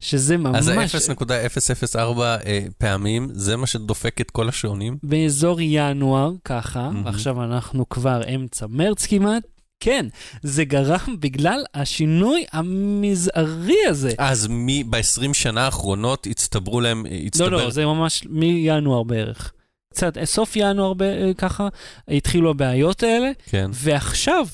[0.00, 0.58] שזה ממש...
[0.58, 4.96] אז ה-0.004 אה, פעמים, זה מה שדופק את כל השעונים?
[5.02, 7.06] באזור ינואר, ככה, mm-hmm.
[7.06, 9.42] ועכשיו אנחנו כבר אמצע מרץ כמעט,
[9.80, 10.06] כן,
[10.42, 14.12] זה גרם בגלל השינוי המזערי הזה.
[14.18, 14.48] אז
[14.90, 17.48] ב-20 שנה האחרונות הצטברו להם, הצטבר...
[17.48, 19.52] לא, לא, זה ממש מינואר בערך.
[19.94, 21.68] קצת, סוף ינואר ב- ככה,
[22.08, 23.70] התחילו הבעיות האלה, כן.
[23.74, 24.46] ועכשיו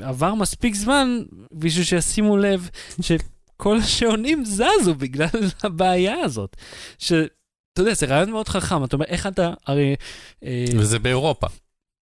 [0.00, 2.68] עבר מספיק זמן בשביל שישימו לב
[3.06, 5.28] שכל השעונים זזו בגלל
[5.62, 6.56] הבעיה הזאת.
[6.98, 7.18] שאתה
[7.78, 9.96] יודע, זה רעיון מאוד חכם, אתה אומר, איך אתה, הרי...
[10.44, 11.46] אה, וזה באירופה.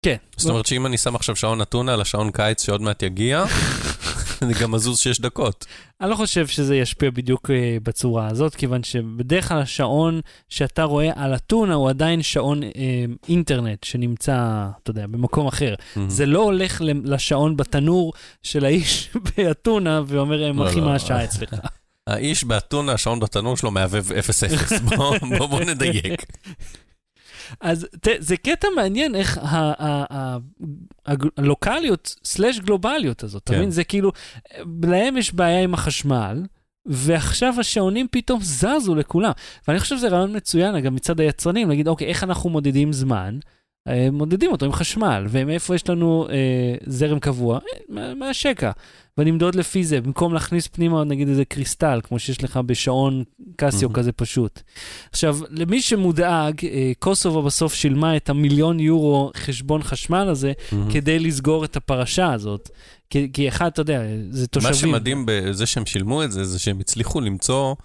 [0.06, 0.16] כן.
[0.38, 3.44] זאת אומרת שאם אני שם עכשיו שעון אתונה על השעון קיץ שעוד מעט יגיע,
[4.42, 5.66] אני גם מזוז שש דקות.
[6.02, 11.12] אני לא חושב שזה ישפיע בדיוק uh, בצורה הזאת, כיוון שבדרך כלל השעון שאתה רואה
[11.16, 12.66] על אתונה הוא עדיין שעון uh,
[13.30, 15.74] אינטרנט שנמצא, אתה יודע, במקום אחר.
[15.76, 16.00] Mm-hmm.
[16.08, 21.56] זה לא הולך לשעון בתנור של האיש באתונה ואומר, הם הולכים מה השעה אצלך.
[22.08, 24.12] האיש באתונה, השעון בתנור שלו מהבהב 0-0,
[24.98, 26.26] בוא, בוא, בוא נדייק.
[27.60, 29.40] אז ת, זה קטע מעניין איך
[31.38, 33.58] הלוקאליות סלאש גלובליות הזאת, אתה כן.
[33.58, 33.72] מבין?
[33.72, 34.12] זה כאילו,
[34.84, 36.44] להם יש בעיה עם החשמל.
[36.86, 39.32] ועכשיו השעונים פתאום זזו לכולם.
[39.68, 43.40] ואני חושב שזה רעיון מצוין, גם מצד היצרנים, להגיד, אוקיי, איך אנחנו מודדים זמן?
[43.88, 47.60] אה, מודדים אותו עם חשמל, ומאיפה יש לנו אה, זרם קבוע?
[47.98, 48.72] אה, מהשקע.
[49.18, 53.24] ונמדוד לפי זה, במקום להכניס פנימה נגיד איזה קריסטל, כמו שיש לך בשעון
[53.56, 53.94] קסיו mm-hmm.
[53.94, 54.62] כזה פשוט.
[55.12, 60.94] עכשיו, למי שמודאג, אה, קוסובו בסוף שילמה את המיליון יורו חשבון חשמל הזה, mm-hmm.
[60.94, 62.70] כדי לסגור את הפרשה הזאת.
[63.10, 64.72] כי, כי אחד, אתה יודע, זה תושבים.
[64.72, 67.76] מה שמדהים בזה שהם שילמו את זה, זה שהם הצליחו למצוא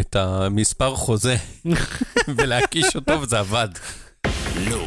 [0.00, 1.36] את המספר חוזה
[2.36, 3.68] ולהקיש אותו, וזה עבד.
[4.56, 4.86] לא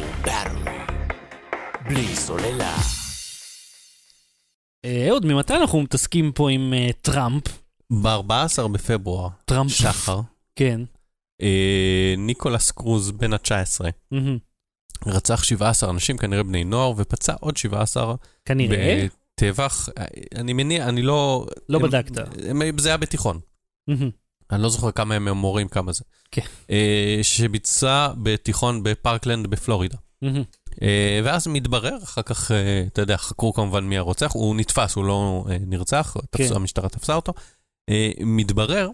[1.88, 2.76] בלי סוללה.
[4.84, 7.42] אה, אהוד, ממתי אנחנו מתעסקים פה עם uh, טראמפ?
[8.02, 9.28] ב-14 בפברואר.
[9.44, 9.70] טראמפ.
[9.70, 10.20] שחר.
[10.56, 10.80] כן.
[11.42, 13.80] אה, ניקולס קרוז בן ה-19.
[14.14, 14.16] Mm-hmm.
[15.06, 18.14] רצח 17 אנשים, כנראה בני נוער, ופצע עוד 17.
[18.44, 19.06] כנראה?
[19.34, 19.88] בטבח.
[20.34, 21.46] אני מניח, אני לא...
[21.68, 22.18] לא הם, בדקת.
[22.48, 23.40] הם, הם, זה היה בתיכון.
[23.90, 24.25] Mm-hmm.
[24.52, 26.04] אני לא זוכר כמה הם מורים, כמה זה.
[26.30, 26.42] כן.
[26.70, 29.96] אה, שביצע בתיכון בפארקלנד בפלורידה.
[30.24, 30.56] Mm-hmm.
[30.82, 35.04] אה, ואז מתברר, אחר כך, אה, אתה יודע, חקרו כמובן מי הרוצח, הוא נתפס, הוא
[35.04, 36.48] לא אה, נרצח, כן.
[36.54, 37.32] המשטרה תפסה אותו.
[38.20, 38.88] מתברר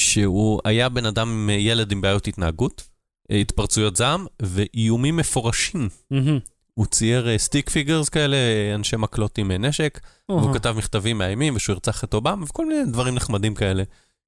[0.00, 2.88] שהוא היה בן אדם עם ילד עם בעיות התנהגות,
[3.30, 5.88] התפרצויות זעם ואיומים מפורשים.
[6.12, 6.50] Mm-hmm.
[6.74, 8.36] הוא צייר stick figures כאלה,
[8.74, 10.32] אנשי מקלות עם נשק, uh-huh.
[10.32, 13.82] והוא כתב מכתבים מאיימים ושהוא ירצח את אובמה וכל מיני דברים נחמדים כאלה.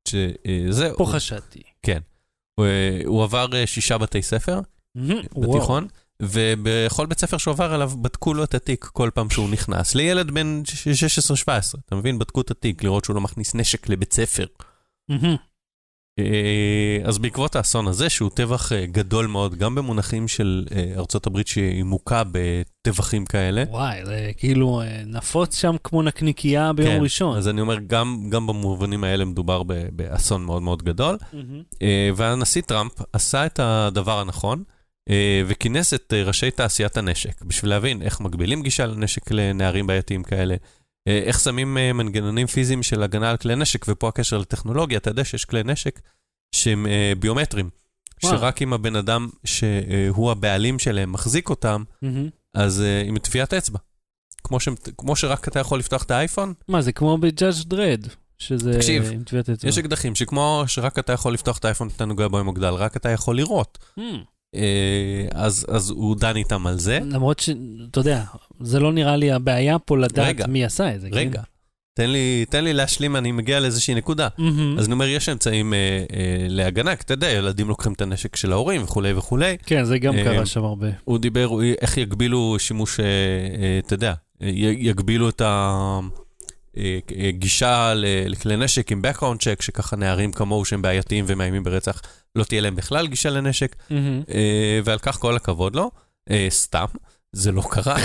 [0.06, 0.90] שזה...
[0.96, 1.12] פה הוא...
[1.12, 1.62] חשדתי.
[1.82, 1.98] כן.
[2.54, 2.66] הוא,
[3.04, 4.60] הוא עבר שישה בתי ספר
[4.98, 5.40] mm-hmm.
[5.40, 5.86] בתיכון.
[6.22, 9.94] ובכל בית ספר שהוא עבר אליו, בדקו לו את התיק כל פעם שהוא נכנס.
[9.94, 10.62] לילד בן
[11.44, 11.48] 16-17,
[11.86, 12.18] אתה מבין?
[12.18, 14.46] בדקו את התיק, לראות שהוא לא מכניס נשק לבית ספר.
[15.10, 15.16] אה,
[17.04, 21.46] אז בעקבות האסון הזה, שהוא טבח אה, גדול מאוד, גם במונחים של אה, ארצות הברית
[21.46, 23.64] שהיא מוכה בטבחים כאלה.
[23.68, 27.36] וואי, זה כאילו נפוץ שם כמו נקניקייה ביום כן, ראשון.
[27.36, 31.16] אז אני אומר, גם, גם במובנים האלה מדובר באסון מאוד מאוד גדול.
[31.20, 31.84] Mm-hmm.
[32.16, 34.62] והנשיא טראמפ עשה את הדבר הנכון.
[35.10, 40.22] אה, וכינס את אה, ראשי תעשיית הנשק, בשביל להבין איך מגבילים גישה לנשק לנערים בעייתיים
[40.22, 40.58] כאלה, אה,
[41.06, 45.44] איך שמים מנגנונים פיזיים של הגנה על כלי נשק, ופה הקשר לטכנולוגיה, אתה יודע שיש
[45.44, 46.00] כלי נשק
[46.52, 46.86] שהם
[47.18, 47.70] ביומטריים,
[48.18, 52.06] שרק אם הבן אדם שהוא הבעלים שלהם מחזיק אותם, mm-hmm.
[52.54, 53.78] אז עם טביעת אצבע.
[54.44, 54.68] כמו, ש...
[54.98, 56.54] כמו שרק אתה יכול לפתוח את האייפון.
[56.68, 58.06] מה, זה כמו בג'אדג' דרד.
[58.38, 59.68] שזה תקשיב, עם טביעת אצבע.
[59.68, 62.96] יש אקדחים שכמו שרק אתה יכול לפתוח את האייפון ואתה נוגע בו עם מוגדל, רק
[62.96, 63.78] אתה יכול לראות.
[63.98, 64.02] Mm.
[64.54, 66.98] אה, אז, אז הוא דן איתם על זה.
[67.02, 68.24] למרות שאתה יודע,
[68.60, 71.10] זה לא נראה לי הבעיה פה לדעת רגע, מי עשה את זה.
[71.10, 71.16] כן?
[71.16, 71.56] רגע, כן?
[71.96, 74.28] תן לי, תן לי להשלים, אני מגיע לאיזושהי נקודה.
[74.38, 74.78] Mm-hmm.
[74.78, 78.36] אז אני אומר, יש אמצעים אה, אה, להגנה, כי אתה יודע, ילדים לוקחים את הנשק
[78.36, 79.56] של ההורים וכולי וכולי.
[79.66, 80.86] כן, זה גם אה, קרה שם הרבה.
[81.04, 86.00] הוא דיבר, הוא, איך יגבילו שימוש, אה, אה, אתה יודע, יגבילו את ה...
[86.78, 87.92] אה, אה, גישה
[88.26, 92.02] לכלי נשק עם background check, שככה נערים כמוהו שהם בעייתיים ומאיימים ברצח,
[92.36, 94.32] לא תהיה להם בכלל גישה לנשק, mm-hmm.
[94.84, 95.90] ועל כך כל הכבוד לו.
[96.48, 96.84] סתם,
[97.32, 97.96] זה לא קרה.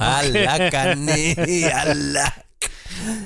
[0.00, 1.34] אללה קני,
[1.72, 2.28] אללה.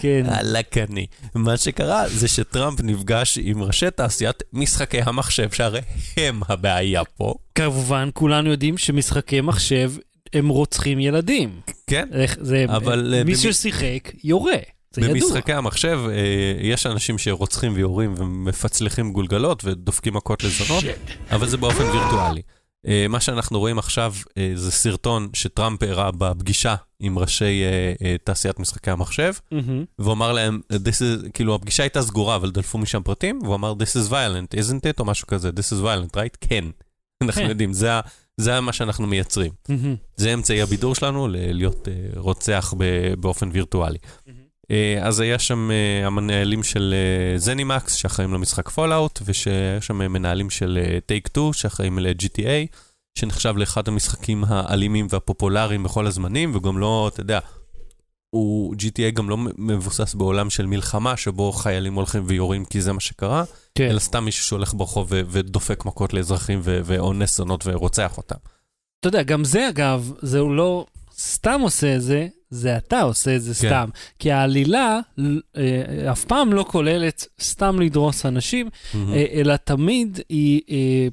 [0.00, 0.22] כן.
[0.40, 1.06] אללה קני.
[1.34, 5.80] מה שקרה זה שטראמפ נפגש עם ראשי תעשיית משחקי המחשב, שהרי
[6.16, 7.34] הם הבעיה פה.
[7.54, 9.92] כמובן, כולנו יודעים שמשחקי מחשב
[10.32, 11.60] הם רוצחים ילדים.
[11.86, 12.08] כן,
[12.40, 13.24] זה, אבל...
[13.24, 13.38] מי במ...
[13.38, 14.58] ששיחק, יורה.
[14.94, 15.14] זה ידוע.
[15.14, 16.14] במשחקי המחשב אה,
[16.60, 20.84] יש אנשים שרוצחים ויורים ומפצלחים גולגלות ודופקים מכות לזונות,
[21.30, 22.42] אבל זה באופן וירטואלי.
[22.86, 27.62] אה, מה שאנחנו רואים עכשיו אה, זה סרטון שטראמפ הראה בפגישה עם ראשי
[28.24, 29.56] תעשיית משחקי המחשב, mm-hmm.
[29.98, 34.06] והוא אמר להם, is, כאילו הפגישה הייתה סגורה, אבל דלפו משם פרטים, והוא אמר, This
[34.06, 35.00] is violent, isn't it?
[35.00, 36.36] או משהו כזה, This is violent, right?
[36.40, 36.64] כן.
[37.22, 37.48] אנחנו כן.
[37.48, 37.90] יודעים, זה,
[38.40, 39.52] זה מה שאנחנו מייצרים.
[40.16, 42.74] זה אמצעי הבידור שלנו להיות רוצח
[43.20, 43.98] באופן וירטואלי.
[45.02, 45.70] אז היה שם
[46.04, 46.94] המנהלים של
[47.36, 52.76] ZeniMax, שאחראים למשחק Fallout, ושיש שם מנהלים של Take 2, שאחראים ל-GTA,
[53.18, 57.38] שנחשב לאחד המשחקים האלימים והפופולריים בכל הזמנים, וגם לא, אתה יודע,
[58.34, 63.00] הוא, GTA גם לא מבוסס בעולם של מלחמה, שבו חיילים הולכים ויורים כי זה מה
[63.00, 63.90] שקרה, כן.
[63.90, 68.36] אלא סתם מישהו שהולך ברחוב ו- ודופק מכות לאזרחים ו- ואונס זונות ורוצח אותם.
[69.00, 70.86] אתה יודע, גם זה אגב, זה הוא לא
[71.18, 73.68] סתם עושה את זה, זה אתה עושה את זה כן.
[73.68, 73.88] סתם.
[74.18, 75.00] כי העלילה
[75.56, 78.96] אה, אף פעם לא כוללת סתם לדרוס אנשים, mm-hmm.
[79.12, 81.08] אה, אלא תמיד היא אה,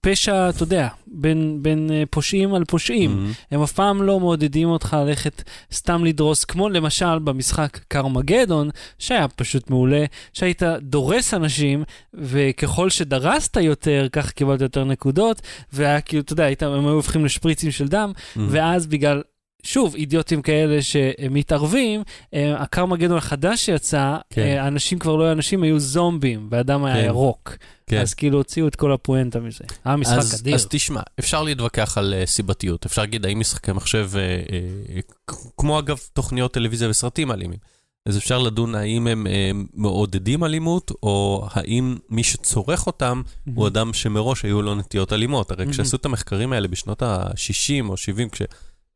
[0.00, 3.10] פשע, אתה יודע, בין, בין אה, פושעים על פושעים.
[3.10, 3.54] Mm-hmm.
[3.54, 9.70] הם אף פעם לא מעודדים אותך ללכת סתם לדרוס, כמו למשל במשחק קרמגדון, שהיה פשוט
[9.70, 11.84] מעולה, שהיית דורס אנשים,
[12.14, 17.24] וככל שדרסת יותר, כך קיבלת יותר נקודות, והיה כאילו, אתה יודע, היית, הם היו הופכים
[17.24, 18.40] לשפריצים של דם, mm-hmm.
[18.48, 19.22] ואז בגלל
[19.62, 22.02] שוב, אידיוטים כאלה שמתערבים,
[22.34, 24.42] אה, הקרמגדון החדש שיצא, כן.
[24.42, 27.04] אה, אנשים כבר לא היו אנשים, היו זומבים, והאדם היה כן.
[27.04, 27.56] ירוק.
[27.86, 28.00] כן.
[28.00, 29.64] אז כאילו הוציאו את כל הפואנטה מזה.
[29.84, 30.54] היה משחק אז, אדיר.
[30.54, 35.78] אז תשמע, אפשר להתווכח על uh, סיבתיות, אפשר להגיד האם משחקי מחשב, uh, uh, כמו
[35.78, 37.58] אגב תוכניות טלוויזיה וסרטים אלימים,
[38.06, 43.50] אז אפשר לדון האם הם uh, מעודדים אלימות, או האם מי שצורך אותם mm-hmm.
[43.54, 45.50] הוא אדם שמראש היו לו נטיות אלימות.
[45.50, 45.70] הרי mm-hmm.
[45.70, 48.28] כשעשו את המחקרים האלה בשנות ה-60 או 70,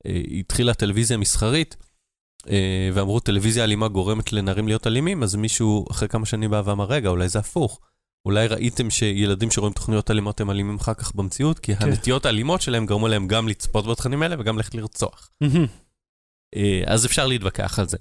[0.05, 1.77] כשהתחילה הטלוויזיה המסחרית,
[2.95, 7.09] ואמרו טלוויזיה אלימה גורמת לנערים להיות אלימים, אז מישהו אחרי כמה שנים בא ואמר, רגע,
[7.09, 7.81] אולי זה הפוך.
[8.27, 11.87] אולי ראיתם שילדים שרואים תוכניות אלימות הם אלימים אחר כך במציאות, כי כן.
[11.87, 15.31] הנטיות האלימות שלהם גרמו להם גם לצפות בתכנים האלה וגם ללכת לרצוח.
[16.57, 17.97] אה, אז אפשר להתווכח על זה.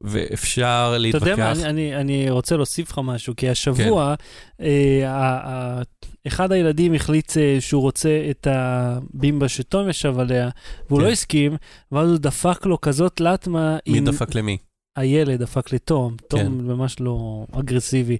[0.00, 1.26] ואפשר להתווכח...
[1.26, 4.14] אתה יודע מה, אני, אני, אני רוצה להוסיף לך משהו, כי השבוע
[4.58, 4.64] כן.
[4.64, 5.82] אה, ה, ה,
[6.26, 10.48] אחד הילדים החליט אה, שהוא רוצה את הבימבה שתום ישב עליה,
[10.88, 11.08] והוא לא כן.
[11.08, 11.56] לא הסכים,
[11.92, 14.04] ואז הוא דפק לו כזאת לטמה מי עם...
[14.04, 14.56] דפק למי?
[14.96, 16.52] הילד דפק לתום, תום כן.
[16.52, 18.16] ממש לא אגרסיבי,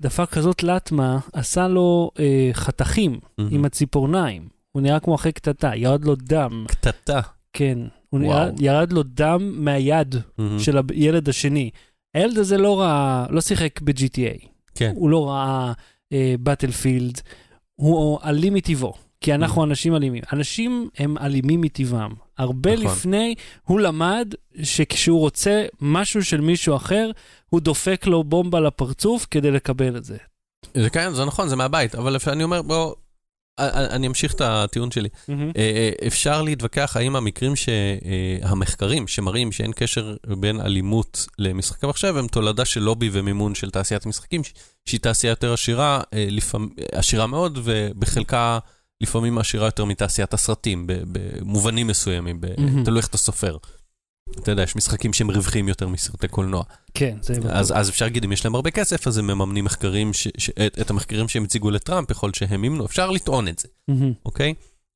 [0.00, 3.42] דפק כזאת לטמה, עשה לו אה, חתכים mm-hmm.
[3.50, 4.48] עם הציפורניים.
[4.72, 6.64] הוא נראה כמו אחרי קטטה, ירד לו דם.
[6.68, 7.20] קטטה?
[7.52, 7.78] כן.
[8.10, 10.42] הוא נראה, ירד לו דם מהיד mm-hmm.
[10.58, 11.70] של הילד השני.
[12.14, 14.46] הילד הזה לא ראה, לא שיחק ב-GTA.
[14.74, 14.92] כן.
[14.96, 15.72] הוא לא ראה
[16.42, 17.32] בטלפילד, אה,
[17.74, 18.94] הוא אלים מטבעו.
[19.20, 19.64] כי אנחנו mm-hmm.
[19.64, 20.22] אנשים אלימים.
[20.32, 22.12] אנשים הם אלימים מטבעם.
[22.38, 22.86] הרבה נכון.
[22.86, 27.10] לפני הוא למד שכשהוא רוצה משהו של מישהו אחר,
[27.50, 30.16] הוא דופק לו בומבה לפרצוף כדי לקבל את זה.
[30.74, 32.94] זה כן, זה נכון, זה מהבית, אבל אני אומר, בוא,
[33.58, 35.08] אני אמשיך את הטיעון שלי.
[35.08, 35.32] Mm-hmm.
[36.06, 42.80] אפשר להתווכח האם המקרים שהמחקרים שמראים שאין קשר בין אלימות למשחקי מחשב הם תולדה של
[42.80, 44.42] לובי ומימון של תעשיית משחקים,
[44.86, 46.00] שהיא תעשייה יותר עשירה,
[46.92, 48.58] עשירה מאוד, ובחלקה...
[49.00, 52.40] לפעמים עשירה יותר מתעשיית הסרטים, במובנים מסוימים.
[52.84, 53.56] תלוי איך אתה סופר.
[54.30, 56.62] אתה יודע, יש משחקים שהם רווחיים יותר מסרטי קולנוע.
[56.94, 57.50] כן, זה בטוח.
[57.50, 60.50] אז, אז אפשר להגיד, אם יש להם הרבה כסף, אז הם מממנים מחקרים, ש, ש,
[60.50, 64.14] את, את המחקרים שהם הציגו לטראמפ, יכול שהם ימנו, אפשר לטעון את זה, mm-hmm.
[64.26, 64.54] אוקיי?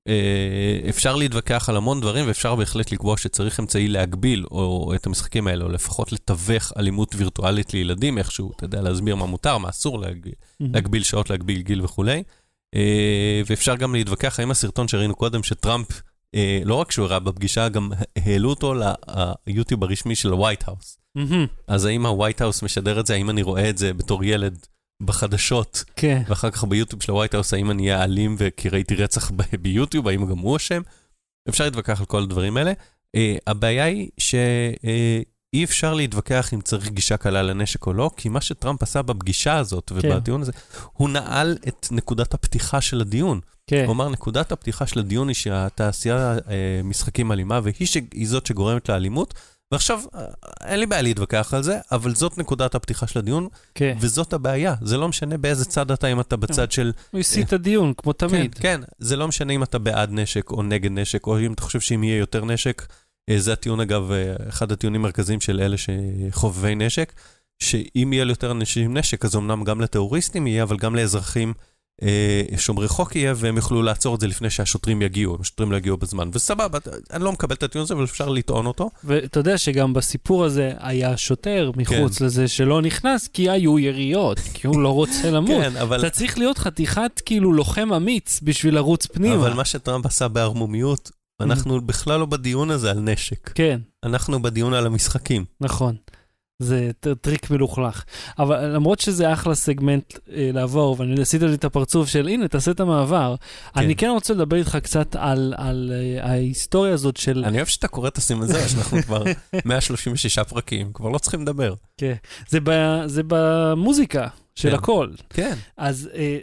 [0.09, 5.47] אה, אפשר להתווכח על המון דברים, ואפשר בהחלט לקבוע שצריך אמצעי להגביל או את המשחקים
[5.47, 9.99] האלה, או לפחות לתווך אלימות וירטואלית לילדים איכשהו, אתה יודע, להסביר מה מותר, מה אסור,
[9.99, 10.27] להג...
[10.27, 10.65] mm-hmm.
[10.73, 12.23] להגביל שעות, להגביל גיל וכולי.
[12.75, 16.03] אה, ואפשר גם להתווכח האם הסרטון שראינו קודם, שטראמפ,
[16.65, 18.75] לא רק שהוא הראה בפגישה, גם העלו אותו
[19.47, 20.99] ליוטיוב הרשמי של ה White House.
[21.69, 24.67] אז האם ה White House משדר את זה, האם אני רואה את זה בתור ילד
[25.03, 26.23] בחדשות, כן.
[26.29, 30.09] ואחר כך ביוטיוב של ה White House, האם אני אהיה אלים כי ראיתי רצח ביוטיוב,
[30.09, 30.83] האם גם הוא אשם?
[31.49, 32.73] אפשר להתווכח על כל הדברים האלה.
[33.17, 34.35] אה, הבעיה היא ש...
[34.35, 39.03] אה, אי אפשר להתווכח אם צריך גישה קלה לנשק או לא, כי מה שטראמפ עשה
[39.03, 39.95] בפגישה הזאת כן.
[39.95, 40.53] ובדיון הזה,
[40.93, 43.41] הוא נעל את נקודת הפתיחה של הדיון.
[43.67, 43.85] כן.
[43.85, 47.97] הוא אמר, נקודת הפתיחה של הדיון היא שהתעשייה אה, משחקים אלימה, והיא ש...
[48.25, 49.35] זאת שגורמת לאלימות.
[49.73, 50.25] ועכשיו, אה,
[50.65, 53.97] אין לי בעיה להתווכח על זה, אבל זאת נקודת הפתיחה של הדיון, כן.
[54.01, 54.75] וזאת הבעיה.
[54.83, 56.71] זה לא משנה באיזה צד אתה, אם אתה בצד כן.
[56.71, 56.93] של...
[57.11, 58.55] הוא הסיט את הדיון, כמו תמיד.
[58.55, 61.63] כן, כן, זה לא משנה אם אתה בעד נשק או נגד נשק, או אם אתה
[61.63, 62.95] חושב שאם יהיה יותר נשק, אה,
[63.39, 67.13] זה הטיעון, אגב, אה, אחד הטיעונים המרכזיים של אלה שחובבי נשק,
[67.63, 71.53] שאם יהיה ליותר אנשים נשק, אז אמנם גם לטרוריסטים יהיה, אבל גם לאזרחים
[72.03, 75.97] אה, שומרי חוק יהיה, והם יוכלו לעצור את זה לפני שהשוטרים יגיעו, השוטרים לא יגיעו
[75.97, 76.31] בזמן.
[76.33, 76.79] וסבבה,
[77.13, 78.91] אני לא מקבל את הטיעון הזה, אבל אפשר לטעון אותו.
[79.05, 82.25] ואתה יודע שגם בסיפור הזה היה שוטר מחוץ כן.
[82.25, 85.63] לזה שלא נכנס, כי היו יריות, כי הוא לא רוצה למות.
[85.63, 86.01] כן, אבל...
[86.01, 89.35] אתה צריך להיות חתיכת כאילו לוחם אמיץ בשביל לרוץ פנימה.
[89.35, 91.11] אבל מה שטראמפ עשה בערמומיות,
[91.41, 93.51] אנחנו בכלל לא בדיון הזה על נשק.
[93.55, 93.81] כן.
[94.05, 95.45] אנחנו בדיון על המשחקים.
[95.61, 95.97] נכון.
[96.61, 98.05] זה טריק מלוכלך.
[98.39, 102.71] אבל למרות שזה אחלה סגמנט אה, לעבור, ואני עשית לי את הפרצוף של הנה, תעשה
[102.71, 103.81] את המעבר, כן.
[103.81, 107.45] אני כן רוצה לדבר איתך קצת על, על uh, ההיסטוריה הזאת של...
[107.45, 109.25] אני אוהב שאתה קורא את הסימן הזה, שאנחנו כבר
[109.65, 111.75] 136 פרקים, כבר לא צריכים לדבר.
[111.97, 112.15] כן,
[112.49, 112.71] זה, ב,
[113.07, 114.75] זה במוזיקה של כן.
[114.75, 115.09] הכל.
[115.31, 115.55] כן.
[115.77, 116.39] אז אה,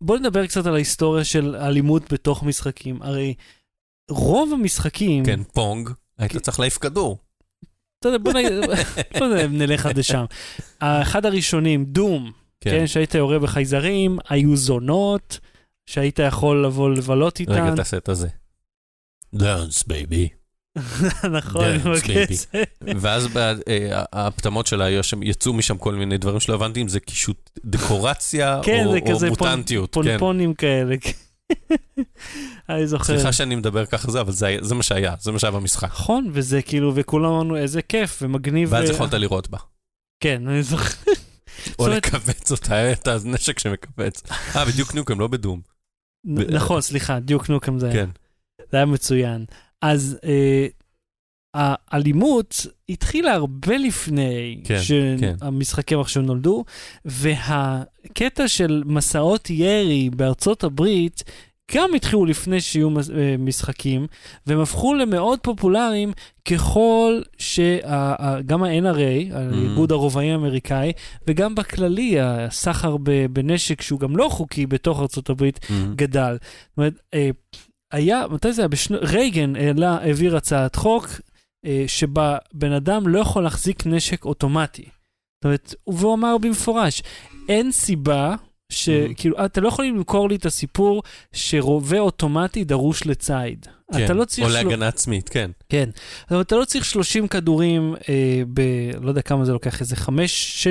[0.00, 3.02] בוא נדבר קצת על ההיסטוריה של אלימות בתוך משחקים.
[3.02, 3.34] הרי
[4.10, 5.24] רוב המשחקים...
[5.24, 6.38] כן, Pong, היית כן.
[6.38, 7.18] צריך להעיף כדור.
[7.98, 8.32] אתה יודע, בוא
[9.50, 10.24] נלך עד לשם.
[10.78, 15.38] אחד הראשונים, Doom, כן, כן שהיית יורה בחייזרים, היו זונות,
[15.86, 17.52] שהיית יכול לבוא לבלות איתן.
[17.52, 18.28] רגע, תעשה את הזה.
[19.34, 20.28] Dance, baby.
[21.38, 21.64] נכון,
[22.96, 24.86] ואז אה, הפטמות שלה
[25.22, 28.92] יצאו משם כל מיני דברים שלא הבנתי אם זה קישוט דקורציה כן, או
[29.28, 29.94] מוטנטיות.
[29.94, 30.96] כן, זה כזה פונפונים כאלה.
[32.68, 33.04] אני זוכר.
[33.04, 35.88] סליחה שאני מדבר ככה זה, אבל זה, זה מה שהיה, זה מה שהיה במשחק.
[35.88, 38.68] נכון, וזה כאילו, וכולם אמרנו איזה כיף ומגניב.
[38.72, 39.58] ואז יכולת לראות בה.
[40.20, 41.12] כן, אני זוכר.
[41.78, 44.22] או לכווץ אותה, את הנשק שמכווץ.
[44.56, 45.60] אה, בדיוק נוקם, לא בדום.
[46.26, 47.94] נכון, סליחה, דיוק נוקם זה היה.
[47.94, 48.10] כן.
[48.70, 49.44] זה היה מצוין.
[49.82, 50.66] אז אה,
[51.56, 56.00] האלימות התחילה הרבה לפני כן, שהמשחקי כן.
[56.00, 56.64] מחשב נולדו,
[57.04, 61.24] והקטע של מסעות ירי בארצות הברית
[61.74, 64.06] גם התחילו לפני שיהיו אה, משחקים,
[64.46, 66.12] והם הפכו למאוד פופולריים
[66.44, 69.94] ככל שגם ה-NRA, האיגוד mm.
[69.94, 70.92] הרובעי האמריקאי,
[71.28, 72.96] וגם בכללי, הסחר
[73.30, 75.72] בנשק שהוא גם לא חוקי בתוך ארה"ב mm.
[75.96, 76.36] גדל.
[76.40, 77.30] זאת אומרת, אה,
[77.92, 78.68] היה, מתי זה היה?
[78.68, 78.94] בשנ...
[78.94, 81.08] רייגן העלה, העביר הצעת חוק
[81.86, 84.82] שבה בן אדם לא יכול להחזיק נשק אוטומטי.
[84.82, 87.02] זאת אומרת, והוא אמר במפורש,
[87.48, 88.34] אין סיבה
[88.72, 93.66] שכאילו, אתה לא יכול למכור לי את הסיפור שרובה אוטומטי דרוש לציד.
[93.92, 94.48] כן, אתה לא צריך...
[94.48, 94.82] או להגנה של...
[94.82, 95.50] עצמית, כן.
[95.68, 95.90] כן,
[96.30, 98.60] אבל אתה לא צריך 30 כדורים אה, ב...
[99.00, 100.08] לא יודע כמה זה לוקח, איזה 5-6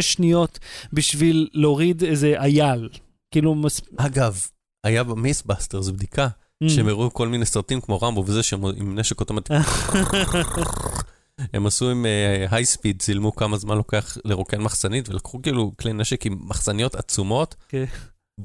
[0.02, 0.60] שניות
[0.94, 2.90] בשביל להוריד איזה אייל.
[3.32, 3.56] כאילו...
[3.56, 3.82] מס...
[3.98, 4.40] אגב,
[4.84, 6.28] היה במיסבאסטר, זו בדיקה.
[6.68, 9.54] שהם הראו כל מיני סרטים כמו רמבו וזה, שהם עם נשק אוטומטי.
[11.54, 12.06] הם עשו עם
[12.50, 17.56] הייספיד, uh, צילמו כמה זמן לוקח לרוקן מחסנית, ולקחו כאילו כלי נשק עם מחסניות עצומות.
[17.70, 17.86] כן.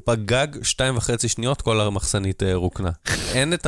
[0.07, 2.91] בגג שתיים וחצי שניות כל המחסנית uh, רוקנה.
[3.33, 3.67] אין את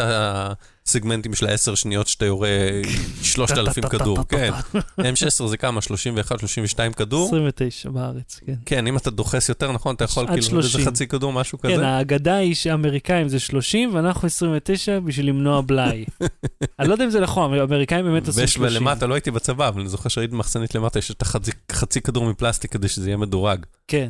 [0.93, 2.49] הסגמנטים של העשר שניות שאתה יורה
[3.23, 4.53] שלושת אלפים כדור, כן.
[5.01, 5.81] M16 זה כמה?
[5.83, 7.27] 31, 32 כדור?
[7.27, 8.55] 29 בארץ, כן.
[8.67, 11.75] כן, אם אתה דוחס יותר, נכון, אתה יכול כאילו איזה חצי כדור, משהו כזה.
[11.75, 16.05] כן, האגדה היא שאמריקאים זה 30 ואנחנו 29 בשביל למנוע בלאי.
[16.79, 18.63] אני לא יודע אם זה נכון, האמריקאים באמת עשו 30.
[18.63, 21.23] ולמטה, לא הייתי בצבא, אבל אני זוכר שהייתי במחסנית למטה, יש את
[21.71, 23.67] החצי כדור מפלסטיק כדי שזה יהיה מדורג.
[23.89, 24.09] כן.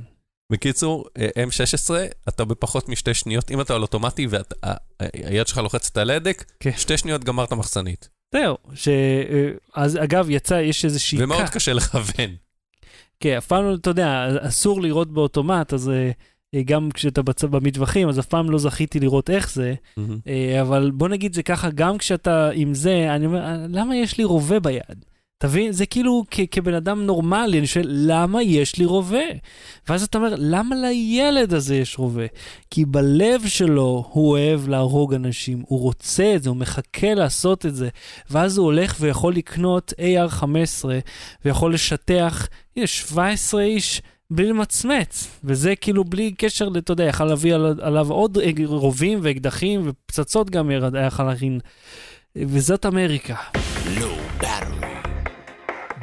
[0.53, 1.91] בקיצור, M16,
[2.29, 6.71] אתה בפחות משתי שניות, אם אתה על אוטומטי והיד שלך לוחצת על ההדק, כן.
[6.77, 8.09] שתי שניות גמרת מחסנית.
[8.35, 8.88] זהו, ש...
[9.75, 11.23] אז אגב, יצא, יש איזושהי...
[11.23, 12.37] ומאוד קשה לכוון.
[13.21, 15.88] כן, אף פעם לא, אתה יודע, אסור לראות באוטומט, אז
[16.55, 17.45] אה, גם כשאתה בצ...
[17.45, 20.03] במטווחים, אז אף פעם לא זכיתי לראות איך זה, mm-hmm.
[20.61, 24.61] אבל בוא נגיד זה ככה, גם כשאתה עם זה, אני אומר, למה יש לי רובה
[24.61, 25.05] ביד?
[25.42, 25.72] תבין?
[25.72, 29.24] זה כאילו כבן אדם נורמלי, אני שואל, למה יש לי רובה?
[29.88, 32.26] ואז אתה אומר, למה לילד הזה יש רובה?
[32.70, 37.74] כי בלב שלו הוא אוהב להרוג אנשים, הוא רוצה את זה, הוא מחכה לעשות את
[37.74, 37.88] זה,
[38.31, 40.44] ואז הוא הולך ויכול לקנות AR-15,
[41.44, 44.02] ויכול לשטח, הנה, 17 איש.
[44.31, 50.50] בלי למצמץ, וזה כאילו בלי קשר, אתה יודע, יכל להביא עליו עוד רובים ואקדחים ופצצות
[50.50, 51.61] גם היה יכול להכין,
[52.37, 53.35] וזאת אמריקה.
[54.00, 54.16] לא,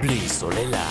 [0.02, 0.90] בלי סוללה.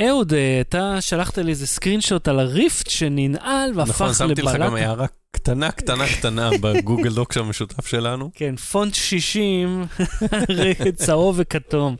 [0.00, 4.04] אהוד, אה, אתה שלחת לי איזה סקרינשוט על הריפט שננעל והפך לבלטה.
[4.04, 8.30] נכון, שמתי לך גם הערה קטנה, קטנה, קטנה בגוגל דוקס המשותף שלנו.
[8.34, 9.86] כן, פונט 60,
[11.04, 11.96] צהוב וכתום.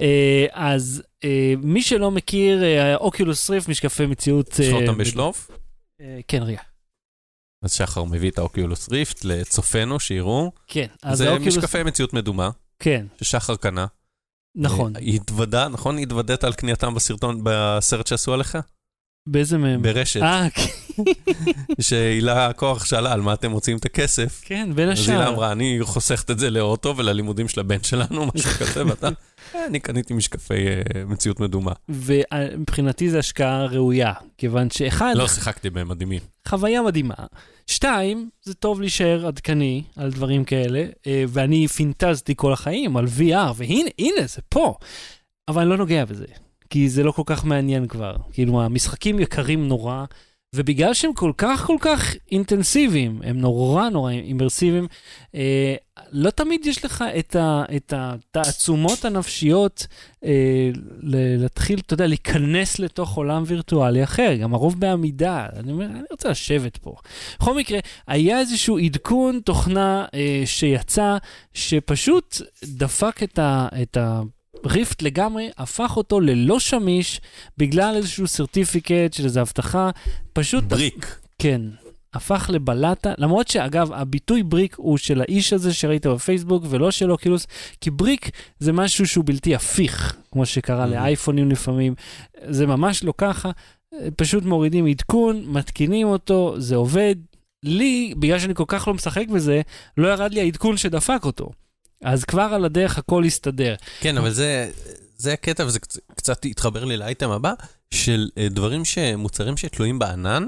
[0.00, 2.62] אה, אז אה, מי שלא מכיר,
[2.94, 4.58] אוקולוס ריפט, משקפי מציאות...
[4.58, 5.50] יש אותם בשלוף?
[6.28, 6.73] כן, רגע.
[7.64, 10.52] אז שחר מביא את האוקיולוס ריפט לצופינו, שיראו.
[10.66, 11.56] כן, אז זה האוקיולוס...
[11.56, 12.50] משקפי מציאות מדומה.
[12.78, 13.06] כן.
[13.22, 13.86] ששחר קנה.
[14.56, 14.96] נכון.
[14.96, 15.98] אה, התוודה, נכון?
[15.98, 18.58] התוודעת על קנייתם בסרטון, בסרט שעשו עליך?
[19.28, 19.82] באיזה מהם?
[19.82, 20.22] ברשת.
[20.22, 21.02] אה, כן.
[21.80, 24.40] שהילה הכוח שאלה על מה אתם מוצאים את הכסף.
[24.44, 25.14] כן, בין השאר.
[25.14, 29.08] אז הילה אמרה, אני חוסכת את זה לאוטו וללימודים של הבן שלנו, משהו כזה, ואתה,
[29.68, 31.72] אני קניתי משקפי uh, מציאות מדומה.
[31.88, 35.12] ומבחינתי זו השקעה ראויה, כיוון שאחד...
[35.16, 36.20] לא, שיחקתי בהם מדהימים.
[36.48, 37.14] חוויה מדהימה.
[37.66, 43.52] שתיים, זה טוב להישאר עדכני על דברים כאלה, אה, ואני פינטזתי כל החיים על VR,
[43.56, 44.74] והנה, הנה, זה פה.
[45.48, 46.26] אבל אני לא נוגע בזה,
[46.70, 48.16] כי זה לא כל כך מעניין כבר.
[48.32, 50.04] כאילו, המשחקים יקרים נורא,
[50.54, 54.86] ובגלל שהם כל כך כל כך אינטנסיביים, הם נורא נורא אימרסיביים,
[55.34, 55.74] אה,
[56.12, 59.86] לא תמיד יש לך את, ה, את התעצומות הנפשיות
[60.24, 60.70] אה,
[61.02, 65.46] להתחיל, אתה יודע, להיכנס לתוך עולם וירטואלי אחר, גם הרוב בעמידה.
[65.56, 66.94] אני אומר, אני רוצה לשבת פה.
[67.40, 71.16] בכל מקרה, היה איזשהו עדכון תוכנה אה, שיצא,
[71.54, 73.68] שפשוט דפק את ה...
[73.82, 74.20] את ה
[74.66, 77.20] ריפט לגמרי הפך אותו ללא שמיש
[77.58, 79.90] בגלל איזשהו סרטיפיקט של איזו הבטחה,
[80.32, 80.64] פשוט...
[80.64, 81.18] בריק.
[81.38, 81.60] כן.
[82.14, 87.46] הפך לבלטה, למרות שאגב, הביטוי בריק הוא של האיש הזה שראית בפייסבוק ולא של אוקילוס,
[87.80, 90.88] כי בריק זה משהו שהוא בלתי הפיך, כמו שקרה mm-hmm.
[90.88, 91.94] לאייפונים לפעמים,
[92.48, 93.50] זה ממש לא ככה,
[94.16, 97.14] פשוט מורידים עדכון, מתקינים אותו, זה עובד.
[97.62, 99.60] לי, בגלל שאני כל כך לא משחק בזה,
[99.96, 101.50] לא ירד לי העדכון שדפק אותו.
[102.02, 103.74] אז כבר על הדרך הכל יסתדר.
[104.00, 104.70] כן, אבל זה,
[105.16, 107.52] זה הקטע, וזה קצת, קצת התחבר לי לאייטם הבא,
[107.94, 110.44] של אה, דברים שמוצרים שתלויים בענן,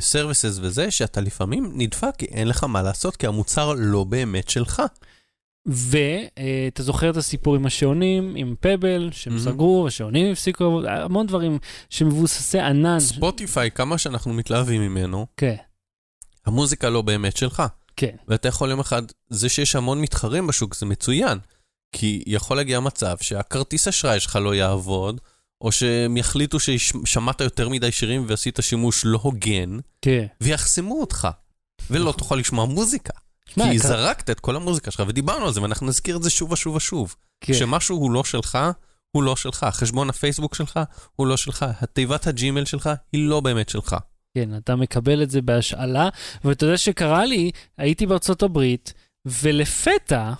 [0.00, 4.82] services וזה, שאתה לפעמים נדפק כי אין לך מה לעשות, כי המוצר לא באמת שלך.
[5.66, 9.40] ואתה זוכר את הסיפור עם השעונים, עם Pebble, שהם mm-hmm.
[9.40, 11.58] סגרו, השעונים הפסיקו, המון דברים
[11.90, 13.00] שמבוססי ענן.
[13.00, 15.56] Spotify, כמה שאנחנו מתלהבים ממנו, כן.
[16.46, 17.62] המוזיקה לא באמת שלך.
[17.96, 18.16] כן.
[18.28, 21.38] ואתה יכול יום אחד, זה שיש המון מתחרים בשוק זה מצוין,
[21.92, 25.20] כי יכול להגיע מצב שהכרטיס אשראי שלך לא יעבוד,
[25.60, 30.26] או שהם יחליטו ששמעת יותר מדי שירים ועשית שימוש לא הוגן, כן.
[30.40, 31.28] ויחסמו אותך,
[31.90, 33.12] ולא תוכל לשמוע מוזיקה.
[33.46, 33.82] כי כ...
[33.82, 37.14] זרקת את כל המוזיקה שלך, ודיברנו על זה, ואנחנו נזכיר את זה שוב ושוב ושוב.
[37.40, 37.52] כן.
[37.52, 38.58] כשמשהו הוא לא שלך,
[39.12, 39.66] הוא לא שלך.
[39.70, 40.80] חשבון הפייסבוק שלך
[41.16, 41.66] הוא לא שלך.
[41.80, 43.96] התיבת הג'ימל שלך היא לא באמת שלך.
[44.34, 46.08] כן, אתה מקבל את זה בהשאלה,
[46.44, 48.92] ואתה יודע שקרה לי, הייתי בארצות הברית,
[49.26, 50.32] ולפתע,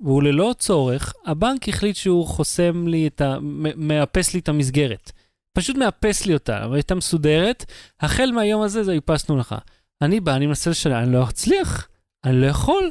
[0.00, 3.36] והוא ללא צורך, הבנק החליט שהוא חוסם לי את ה...
[3.76, 5.12] מאפס לי את המסגרת.
[5.56, 7.64] פשוט מאפס לי אותה, אבל הייתה מסודרת,
[8.00, 9.54] החל מהיום הזה זה איפסנו לך.
[10.02, 11.88] אני בא, אני מנסה לשלם, אני לא אצליח,
[12.24, 12.90] אני לא יכול.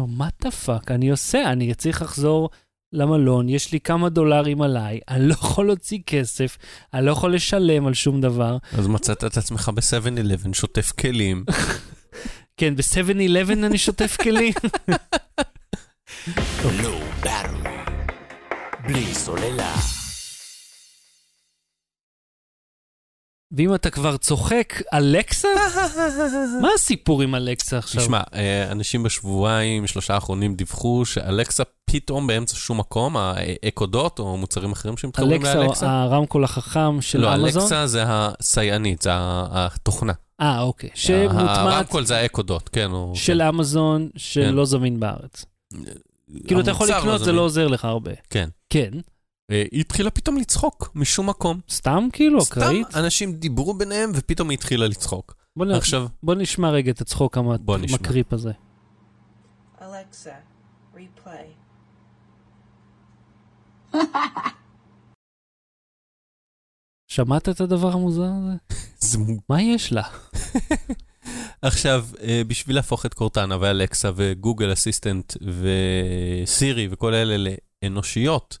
[0.00, 1.52] מה the fuck אני עושה?
[1.52, 2.50] אני צריך לחזור
[2.92, 6.58] למלון, יש לי כמה דולרים עליי, אני לא יכול להוציא כסף,
[6.94, 8.56] אני לא יכול לשלם על שום דבר.
[8.78, 11.44] אז מצאת את עצמך ב-7-11, שוטף כלים.
[12.56, 14.52] כן, ב-7-11 אני שוטף כלים.
[18.88, 19.97] בלי סוללה.
[23.52, 25.48] ואם אתה כבר צוחק, אלקסה?
[26.62, 28.02] מה הסיפור עם אלקסה עכשיו?
[28.02, 34.72] תשמע, אה, אנשים בשבועיים, שלושה האחרונים דיווחו שאלקסה פתאום באמצע שום מקום, האקודוט או מוצרים
[34.72, 35.62] אחרים שמתחברים לאלקסה.
[35.62, 37.40] אלקסה הרמקול החכם של לא, אמזון?
[37.40, 40.12] לא, אלקסה זה הסייענית, זה התוכנה.
[40.40, 40.90] אה, אוקיי.
[40.94, 41.58] שמוטמעת...
[41.58, 42.90] הרמקול זה האקודוט, כן.
[43.14, 43.40] של כן.
[43.40, 44.64] אמזון, שלא כן.
[44.64, 45.44] זמין בארץ.
[46.46, 48.12] כאילו, אתה יכול לא לקנות, זה לא עוזר לך הרבה.
[48.30, 48.48] כן.
[48.70, 48.90] כן.
[49.50, 51.60] אה, היא התחילה פתאום לצחוק משום מקום.
[51.70, 52.86] סתם כאילו, אקראית?
[52.90, 55.34] סתם אנשים דיברו ביניהם ופתאום היא התחילה לצחוק.
[55.56, 56.06] בוא, עכשיו...
[56.22, 58.52] בוא נשמע רגע את הצחוק המקריפ הזה.
[59.82, 60.34] אלכסה,
[60.94, 61.46] ריפליי.
[67.10, 68.56] שמעת את הדבר המוזר הזה?
[69.50, 70.02] מה יש לה?
[71.62, 78.58] עכשיו, אה, בשביל להפוך את קורטנה ואלקסה וגוגל אסיסטנט וסירי וכל אלה לאנושיות,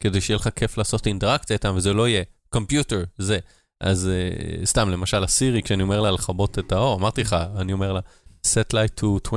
[0.00, 3.38] כדי שיהיה לך כיף לעשות אינטראקציה איתם, וזה לא יהיה קומפיוטר, זה.
[3.80, 7.92] אז uh, סתם, למשל, הסירי, כשאני אומר לה לכבות את האור, אמרתי לך, אני אומר
[7.92, 8.00] לה,
[8.46, 9.34] set light to 24%,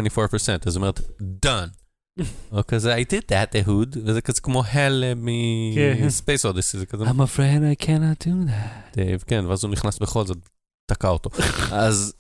[0.65, 0.99] אז היא אומרת,
[1.45, 1.69] done.
[2.51, 7.03] או כזה, I did that, אהוד, וזה כזה כמו הל אה, מ-Space Odyssey, זה כזה.
[7.05, 9.25] I'm afraid I cannot do that.
[9.27, 10.37] כן, ואז הוא נכנס בכל זאת,
[10.91, 11.29] תקע אותו.
[11.71, 12.13] אז,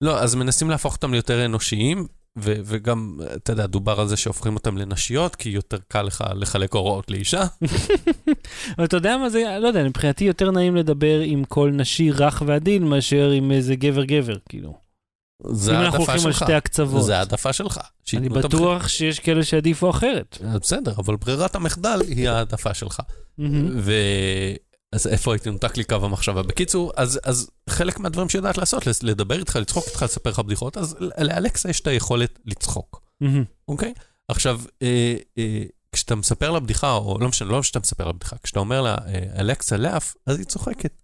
[0.00, 2.06] לא, אז מנסים להפוך אותם ליותר אנושיים,
[2.38, 6.74] ו- וגם, אתה יודע, דובר על זה שהופכים אותם לנשיות, כי יותר קל לך לחלק
[6.74, 7.42] הוראות לאישה.
[8.78, 12.42] אבל אתה יודע מה זה, לא יודע, מבחינתי יותר נעים לדבר עם כל נשי רך
[12.46, 14.74] ועדין, מאשר עם איזה גבר-גבר, כאילו.
[15.50, 15.80] זה העדפה שלך.
[15.80, 17.04] אם אנחנו הולכים על שתי הקצוות.
[17.04, 17.80] זה העדפה שלך.
[18.16, 20.38] אני בטוח שיש כאלה שיעדיפו אחרת.
[20.60, 23.00] בסדר, אבל ברירת המחדל היא העדפה שלך.
[23.78, 23.92] ו...
[24.92, 26.42] אז איפה הייתי נותק לי קו המחשבה?
[26.42, 30.96] בקיצור, אז, אז חלק מהדברים שיודעת לעשות, לדבר איתך, לצחוק איתך, לספר לך בדיחות, אז
[31.18, 33.02] לאלכסה יש את היכולת לצחוק,
[33.68, 33.92] אוקיי?
[34.28, 35.62] עכשיו, אה, אה,
[35.92, 38.96] כשאתה מספר לה בדיחה, או לא משנה, לא כשאתה מספר לה בדיחה, כשאתה אומר לה,
[39.06, 41.01] אה, אלכסה לאף, אז היא צוחקת.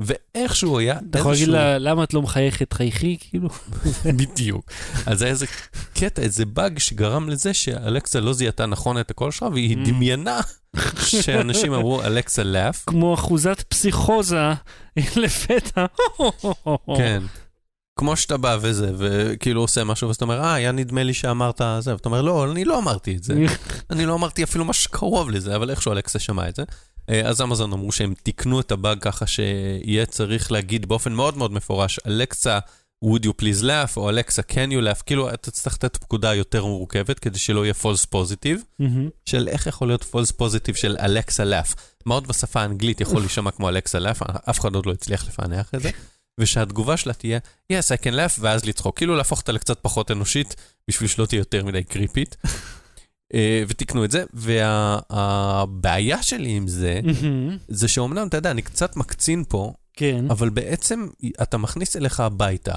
[0.00, 1.10] ואיכשהו היה איזשהו...
[1.10, 3.48] אתה יכול להגיד לה, למה את לא מחייכת חייכי, כאילו?
[4.18, 4.70] בדיוק.
[5.06, 5.46] אז היה איזה
[5.94, 10.40] קטע, איזה באג שגרם לזה שאלכסה לא זיהתה נכון את הקול שלך, והיא דמיינה
[10.96, 12.84] שאנשים אמרו, אלכסה לאף.
[12.86, 14.52] כמו אחוזת פסיכוזה
[15.22, 15.86] לפתע.
[16.98, 17.22] כן.
[17.98, 21.92] כמו שאתה בא וזה, וכאילו עושה משהו, ואתה אומר, אה, היה נדמה לי שאמרת זה,
[21.92, 23.34] ואתה אומר, לא, אני לא אמרתי את זה.
[23.90, 26.62] אני לא אמרתי אפילו משהו קרוב לזה, אבל איכשהו אלכסה שמע את זה.
[27.10, 31.52] אה, אז אמזון אמרו שהם תיקנו את הבאג ככה שיהיה צריך להגיד באופן מאוד מאוד
[31.52, 32.58] מפורש, אלקסה,
[33.04, 36.64] would you please laugh, או אלקסה, can you laugh, כאילו אתה צריך לתת פקודה יותר
[36.64, 38.82] מורכבת כדי שלא יהיה false positive,
[39.24, 41.74] של איך יכול להיות false positive של אלקסה laugh.
[42.06, 45.74] מה עוד בשפה האנגלית יכול להישמע כמו אלקסה laugh, אף אחד עוד לא הצליח לפענח
[45.74, 45.90] את זה.
[46.40, 47.38] ושהתגובה שלה תהיה,
[47.72, 48.96] yes, I can laugh, ואז לצחוק.
[48.96, 50.56] כאילו להפוך אותה לקצת פחות אנושית,
[50.88, 52.36] בשביל שלא תהיה יותר מדי קריפית.
[53.34, 57.00] אה, ותיקנו את זה, והבעיה שלי עם זה,
[57.68, 60.24] זה שאומנם, אתה יודע, אני קצת מקצין פה, כן.
[60.30, 61.06] אבל בעצם
[61.42, 62.74] אתה מכניס אליך הביתה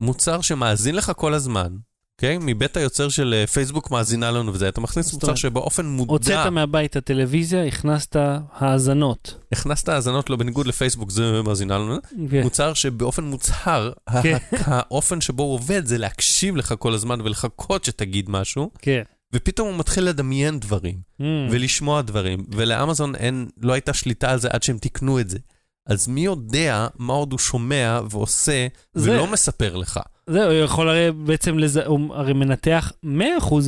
[0.00, 1.76] מוצר שמאזין לך כל הזמן,
[2.18, 2.38] אוקיי?
[2.40, 6.12] מבית היוצר של אה, פייסבוק מאזינה לנו וזה, אתה מכניס מוצר שבאופן מודע...
[6.12, 8.16] הוצאת מהבית הטלוויזיה, הכנסת
[8.52, 9.34] האזנות.
[9.52, 11.96] הכנסת האזנות, לא בניגוד לפייסבוק, זה מאזינה לנו.
[12.30, 12.42] כן.
[12.42, 13.92] מוצר שבאופן מוצהר,
[14.22, 14.36] כן.
[14.52, 19.02] האופן שבו הוא עובד זה להקשיב לך כל הזמן ולחכות שתגיד משהו, כן.
[19.34, 21.24] ופתאום הוא מתחיל לדמיין דברים, Mm.
[21.50, 25.38] ולשמוע דברים, ולאמזון אין, לא הייתה שליטה על זה עד שהם תיקנו את זה.
[25.86, 30.00] אז מי יודע מה עוד הוא שומע ועושה, זה- ולא מספר לך.
[30.26, 31.76] זהו, הוא יכול הרי בעצם, לז...
[31.76, 33.06] הוא הרי מנתח 100%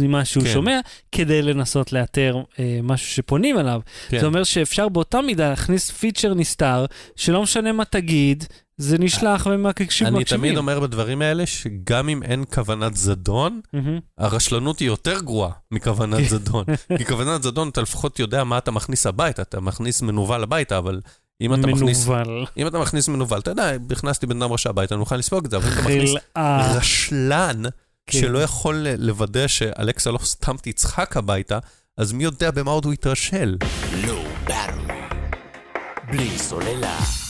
[0.02, 0.52] ממה שהוא כן.
[0.52, 0.80] שומע,
[1.12, 3.80] כדי לנסות לאתר אה, משהו שפונים אליו.
[4.08, 4.20] כן.
[4.20, 6.86] זה אומר שאפשר באותה מידה להכניס פיצ'ר נסתר,
[7.16, 8.44] שלא משנה מה תגיד,
[8.78, 10.40] זה נשלח ומקשיב אני מקשיבים.
[10.40, 13.60] תמיד אומר בדברים האלה, שגם אם אין כוונת זדון.
[14.18, 16.28] הרשלנות היא יותר גרועה מכוונת כן.
[16.28, 16.64] זדון.
[16.98, 21.00] כי כוונת זדון, אתה לפחות יודע מה אתה מכניס הביתה, אתה מכניס מנוול הביתה, אבל
[21.40, 22.06] אם אתה מכניס...
[22.06, 22.46] מנוול.
[22.56, 25.50] אם אתה מכניס מנוול, אתה יודע, הכנסתי בן אדם רשע הביתה, אני מוכן לספוג את
[25.50, 26.10] זה, אבל אם אתה מכניס.
[26.76, 27.62] רשלן,
[28.06, 28.20] כן.
[28.20, 31.58] שלא יכול לוודא שאלכסה לא סתם תצחק הביתה,
[31.98, 33.56] אז מי יודע במה עוד הוא יתרשל.
[34.06, 34.22] לא.
[36.12, 37.21] בלי סוללה.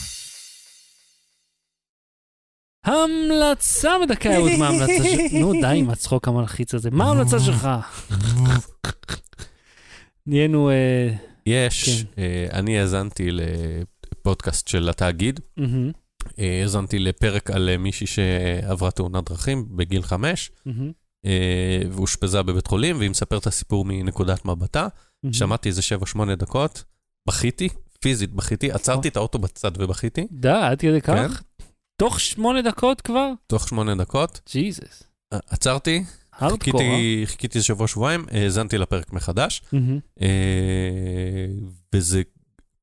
[2.85, 5.33] המלצה בדקה, אהוד, מה ההמלצה שלך?
[5.41, 6.91] נו, די עם הצחוק המלחיץ הזה.
[6.91, 7.69] מה ההמלצה שלך?
[10.27, 10.71] נהיינו...
[10.71, 11.15] אה,
[11.47, 12.23] יש, כן.
[12.23, 15.41] אה, אני האזנתי לפודקאסט של התאגיד,
[16.39, 20.51] אה, האזנתי לפרק על מישהי שעברה תאונת דרכים בגיל חמש,
[21.91, 24.89] ואושפזה בבית חולים, והיא מספרת את הסיפור מנקודת מבטה.
[25.33, 25.83] שמעתי איזה
[26.17, 26.85] 7-8 דקות,
[27.29, 27.69] בכיתי,
[28.01, 31.29] פיזית בכיתי, עצרתי את האוטו בצד ובכיתי, די, עד כדי כן.
[31.29, 31.43] כך?
[32.03, 33.29] תוך שמונה דקות כבר?
[33.47, 35.03] תוך 8 דקות, ג'יזוס.
[35.33, 36.05] אה, עצרתי,
[36.43, 36.51] אה?
[36.51, 39.63] חיכיתי חיכיתי איזה שבוע-שבועיים, האזנתי לפרק מחדש,
[40.23, 41.47] אה,
[41.95, 42.23] וזה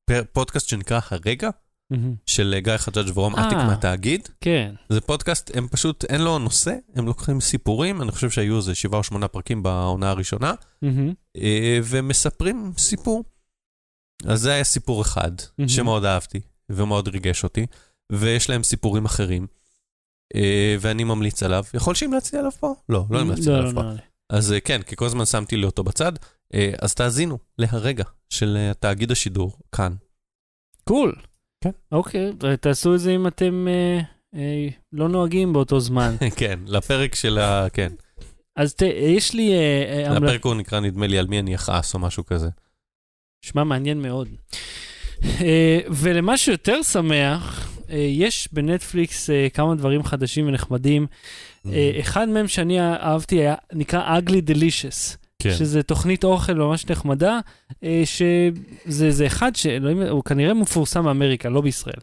[0.04, 1.50] פר- פודקאסט שנקרא הרגע,
[1.90, 2.14] מהמם.
[2.26, 3.46] של גיא חג'אג' ורום אה.
[3.48, 4.28] אטיק מהתאגיד.
[4.40, 4.74] כן.
[4.88, 8.98] זה פודקאסט, הם פשוט, אין לו נושא, הם לוקחים סיפורים, אני חושב שהיו איזה שבעה
[8.98, 10.52] או שמונה פרקים בעונה הראשונה,
[11.36, 13.24] אה, ומספרים סיפור.
[14.24, 15.68] אז זה היה סיפור אחד, מהמם.
[15.68, 16.40] שמאוד אהבתי
[16.70, 17.66] ומאוד ריגש אותי,
[18.10, 19.46] ויש להם סיפורים אחרים,
[20.34, 21.64] אה, ואני ממליץ עליו.
[21.74, 22.74] יכול שהמלצתי עליו פה?
[22.88, 23.82] לא, לא המלצתי לא, עליו לא, פה.
[23.82, 23.94] לא.
[24.30, 26.12] אז אה, כן, כי כל הזמן שמתי לי אותו בצד,
[26.54, 29.92] אה, אז תאזינו להרגע של תאגיד השידור כאן.
[30.84, 31.16] קול.
[31.64, 31.70] כן.
[31.92, 34.00] אוקיי, תעשו את זה אם אתם אה,
[34.34, 36.16] אה, לא נוהגים באותו זמן.
[36.36, 37.66] כן, לפרק של ה...
[37.72, 37.92] כן.
[38.56, 39.52] אז ת- יש לי...
[39.52, 40.26] אה, המלצה.
[40.26, 42.48] הפרק הוא נקרא, נדמה לי, על מי אני אכעס או משהו כזה.
[43.44, 44.28] נשמע מעניין מאוד.
[45.40, 51.06] אה, ולמה שיותר שמח, יש בנטפליקס אה, כמה דברים חדשים ונחמדים.
[51.66, 55.50] אה, אחד מהם שאני אהבתי היה, נקרא Ugly Delicious, כן.
[55.50, 57.40] שזה תוכנית אוכל ממש נחמדה,
[57.84, 62.00] אה, שזה זה אחד שאלוהים, הוא כנראה מפורסם באמריקה, לא בישראל,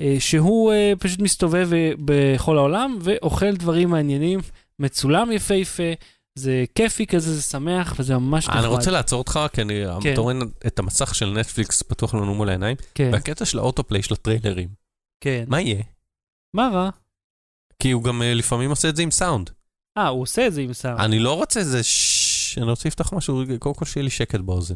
[0.00, 4.40] אה, שהוא אה, פשוט מסתובב אה, בכל העולם ואוכל דברים מעניינים,
[4.78, 5.92] מצולם יפהפה,
[6.34, 8.58] זה כיפי כזה, זה שמח וזה ממש נחמד.
[8.58, 10.12] אני רוצה לעצור אותך, כי אני, כן.
[10.12, 10.34] אתה רואה
[10.66, 14.68] את המסך של נטפליקס פתוח לנו מול העיניים, כן, והקטע של ה autoplay של הטריילרים,
[15.20, 15.44] כן.
[15.48, 15.82] מה יהיה?
[16.54, 16.90] מה רע?
[17.82, 19.50] כי הוא גם אה, לפעמים עושה את זה עם סאונד.
[19.98, 21.00] אה, הוא עושה את זה עם סאונד.
[21.00, 24.74] אני לא רוצה איזה ששש, אני רוצה לפתוח משהו, קודם כל שיהיה לי שקט באוזן.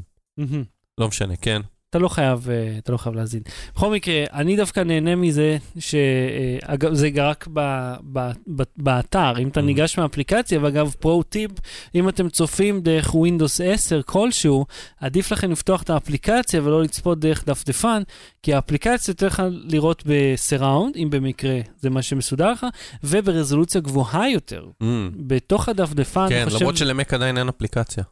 [0.99, 1.61] לא משנה, כן.
[1.95, 3.43] אתה לא חייב, אה, אתה לא חייב להאזין.
[3.77, 7.61] בכל מקרה, אני דווקא נהנה מזה, שאגב, זה רק ב,
[8.13, 9.63] ב, ב, באתר, אם אתה Mhm.
[9.63, 11.51] ניגש מהאפליקציה, ואגב, פרו טיפ,
[11.95, 14.67] אם אתם צופים דרך Windows 10 כלשהו,
[15.01, 18.03] עדיף לכם לפתוח את האפליקציה ולא לצפות דרך דפדפן,
[18.43, 22.67] כי האפליקציה יותר לך לראות בסיראונד, אם במקרה זה מה שמסודר לך,
[23.05, 24.65] וברזולוציה גבוהה יותר.
[24.83, 24.85] Mm,
[25.17, 26.59] בתוך הדפדפן, כן, אני חושב...
[26.61, 28.05] למרות שלמק עדיין אין אפליקציה.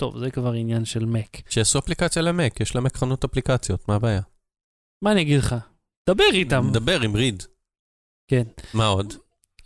[0.00, 1.42] טוב, זה כבר עניין של Mac.
[1.48, 4.20] שיעשו אפליקציה למק, יש למק חנות אפליקציות, מה הבעיה?
[5.04, 5.54] מה אני אגיד לך?
[6.08, 6.62] דבר איתם.
[6.72, 7.42] דבר עם ריד.
[8.30, 8.42] כן.
[8.74, 9.12] מה עוד?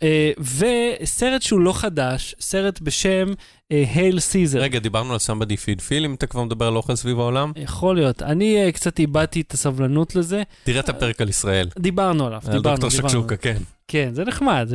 [0.03, 3.33] אה, וסרט שהוא לא חדש, סרט בשם
[3.69, 4.59] הייל סיזר.
[4.59, 7.51] רגע, דיברנו על somebody feed feel, אם אתה כבר מדבר על אוכל סביב העולם?
[7.55, 8.21] יכול להיות.
[8.21, 10.43] אני אה, קצת איבדתי את הסבלנות לזה.
[10.63, 11.69] תראה את הפרק על ישראל.
[11.79, 13.09] דיברנו עליו, על דיברנו, דוקטור דיברנו.
[13.09, 13.57] שקשוקה, כן.
[13.87, 14.71] כן, זה נחמד.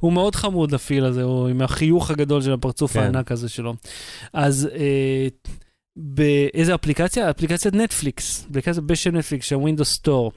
[0.00, 3.00] הוא מאוד חמוד, הפיל הזה, הוא עם החיוך הגדול של הפרצוף כן.
[3.00, 3.74] הענק הזה שלו.
[4.32, 5.28] אז אה,
[5.96, 7.30] באיזה אפליקציה?
[7.30, 10.32] אפליקציית נטפליקס, אפליקציה בשם נטפליקס, של Windows Store.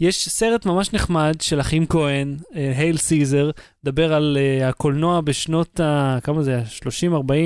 [0.00, 3.50] יש סרט ממש נחמד של אחים כהן, אה, Hail, Caesar,
[3.84, 6.18] מדבר על uh, הקולנוע בשנות ה...
[6.22, 6.54] כמה זה?
[6.54, 6.64] היה?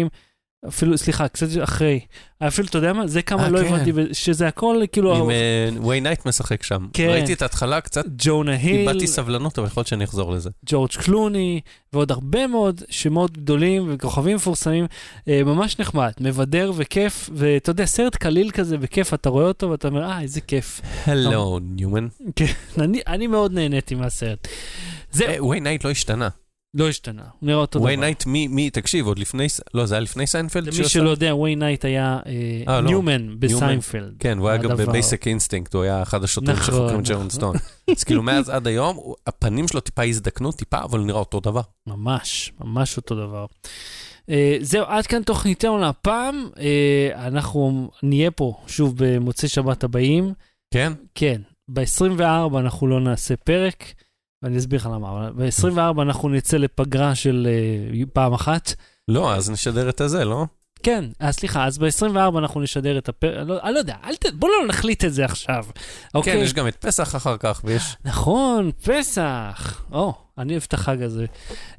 [0.06, 0.08] 30-40?
[0.68, 2.00] אפילו, סליחה, קצת אחרי.
[2.38, 3.06] אפילו, אתה יודע מה?
[3.06, 3.74] זה כמה אה, לא כן.
[3.74, 5.16] הבנתי, שזה הכל כאילו...
[5.16, 5.28] עם
[5.76, 6.86] וויין נייט משחק שם.
[6.92, 7.08] כן.
[7.08, 10.50] ראיתי את ההתחלה, קצת ג'ונה היל, איבדתי סבלנות, אבל יכול להיות שאני אחזור לזה.
[10.66, 11.60] ג'ורג' קלוני,
[11.92, 14.86] ועוד הרבה מאוד שמות גדולים וכוכבים מפורסמים,
[15.28, 19.88] אה, ממש נחמד, מבדר וכיף, ואתה יודע, סרט קליל כזה וכיף, אתה רואה אותו ואתה
[19.88, 20.80] אומר, אה, איזה כיף.
[21.06, 22.08] הלו, ניומן.
[22.36, 22.46] כן,
[22.78, 24.48] אני, אני מאוד נהניתי מהסרט.
[25.10, 26.28] זהו, וויין נייט לא השתנה.
[26.74, 27.88] לא השתנה, הוא נראה אותו דבר.
[27.88, 30.74] וויין נייט, מי, מי, תקשיב, עוד לפני, לא, זה היה לפני סיינפלד?
[30.74, 31.10] למי שלא?
[31.10, 32.32] יודע, וויין נייט היה אה,
[32.68, 32.88] אה, לא.
[32.88, 34.14] ניומן בסיינפלד.
[34.18, 34.76] כן, הוא היה גם.
[34.76, 37.14] ב Basic Instinct, הוא היה אחד השוטרים נכון, שחוקרים את נכון.
[37.14, 37.56] שרון סטון.
[37.96, 41.60] אז כאילו מאז עד היום, הפנים שלו טיפה הזדקנו, טיפה, אבל נראה אותו דבר.
[41.86, 43.46] ממש, ממש אותו דבר.
[44.30, 46.48] אה, זהו, עד כאן תוכניתנו להפעם.
[47.14, 50.32] אנחנו נהיה פה שוב במוצאי שבת הבאים.
[50.74, 50.92] כן?
[51.14, 53.84] כן, ב-24 אנחנו לא נעשה פרק,
[54.42, 58.74] ואני אסביר לך למה, אבל ב-24 אנחנו נצא לפגרה של אה, פעם אחת.
[59.08, 60.46] לא, אז נשדר את הזה, לא?
[60.82, 64.26] כן, אה, סליחה, אז ב-24 אנחנו נשדר את הפרק, לא, אני לא יודע, אל ת...
[64.34, 65.64] בוא לא נחליט את זה עכשיו,
[66.14, 66.32] אוקיי?
[66.32, 67.96] כן, יש גם את פסח אחר כך, ויש...
[68.04, 69.84] נכון, פסח.
[69.92, 71.26] או, אני אוהב את החג הזה.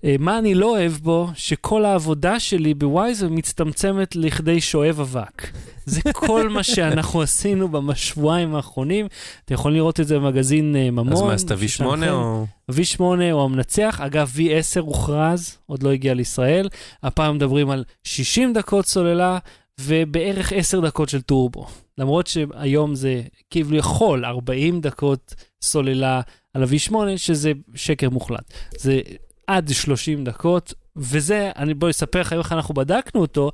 [0.04, 1.28] אה, מה אני לא אוהב בו?
[1.34, 5.48] שכל העבודה שלי בווייז מצטמצמת לכדי שואב אבק.
[5.86, 9.08] זה כל מה שאנחנו עשינו בשבועיים האחרונים.
[9.46, 11.14] אתם יכולים לראות את זה במגזין אה, ממון.
[11.14, 12.10] אז מה, אז אתה V8 ששמכם.
[12.10, 12.46] או...
[12.72, 13.02] V8
[13.32, 16.70] הוא המנצח, אגב V10 הוכרז, עוד לא הגיע לישראל.
[17.04, 19.38] הפעם מדברים על 60 דקות סוללה
[19.82, 21.68] ובערך 10 דקות של טורבו.
[21.98, 26.22] למרות שהיום זה כביכול 40 דקות סוללה
[26.56, 28.54] על ה-V8, שזה שקר מוחלט.
[28.78, 29.02] זה
[29.48, 33.52] עד 30 דקות, וזה, אני בוא אספר לך איך אנחנו בדקנו אותו,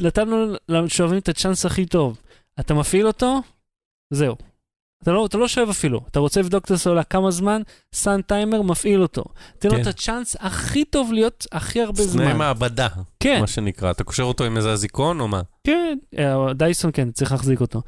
[0.00, 2.20] נתנו לשואבים את הצ'אנס הכי טוב.
[2.60, 3.40] אתה מפעיל אותו,
[4.10, 4.36] זהו.
[5.02, 7.62] אתה לא, אתה לא שואב אפילו, אתה רוצה לבדוק את הסוללה כמה זמן,
[7.94, 9.24] סאן טיימר מפעיל אותו.
[9.58, 9.82] תן לו כן.
[9.82, 12.36] את הצ'אנס הכי טוב להיות הכי הרבה זמן.
[12.36, 12.88] מעבדה,
[13.20, 13.90] כן, מה שנקרא.
[13.90, 15.42] אתה קושר אותו עם איזה אזיקון או מה?
[15.64, 17.82] כן, אה, דייסון כן, צריך להחזיק אותו.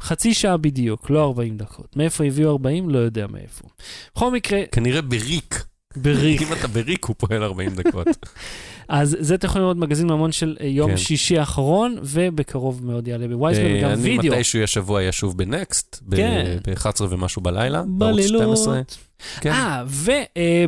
[0.00, 1.96] חצי שעה בדיוק, לא 40 דקות.
[1.96, 2.90] מאיפה הביאו 40?
[2.90, 3.68] לא יודע מאיפה.
[4.14, 5.64] בכל מקרה, כנראה בריק.
[5.96, 6.42] בריק.
[6.42, 8.06] אם אתה בריק, הוא פועל 40 דקות.
[8.88, 10.96] אז זה אתם יכולים לראות מגזין ממון של אה, יום כן.
[10.96, 14.32] שישי האחרון, ובקרוב מאוד יעלה בווייזמן, אה, וגם אני וידאו.
[14.32, 16.56] מתישהו השבוע ישוב בנקסט, כן.
[16.66, 18.72] ב-11 ומשהו בלילה, בערוץ 12.
[18.72, 18.96] בלילות.
[19.40, 19.50] כן.
[19.50, 20.10] אה, ו...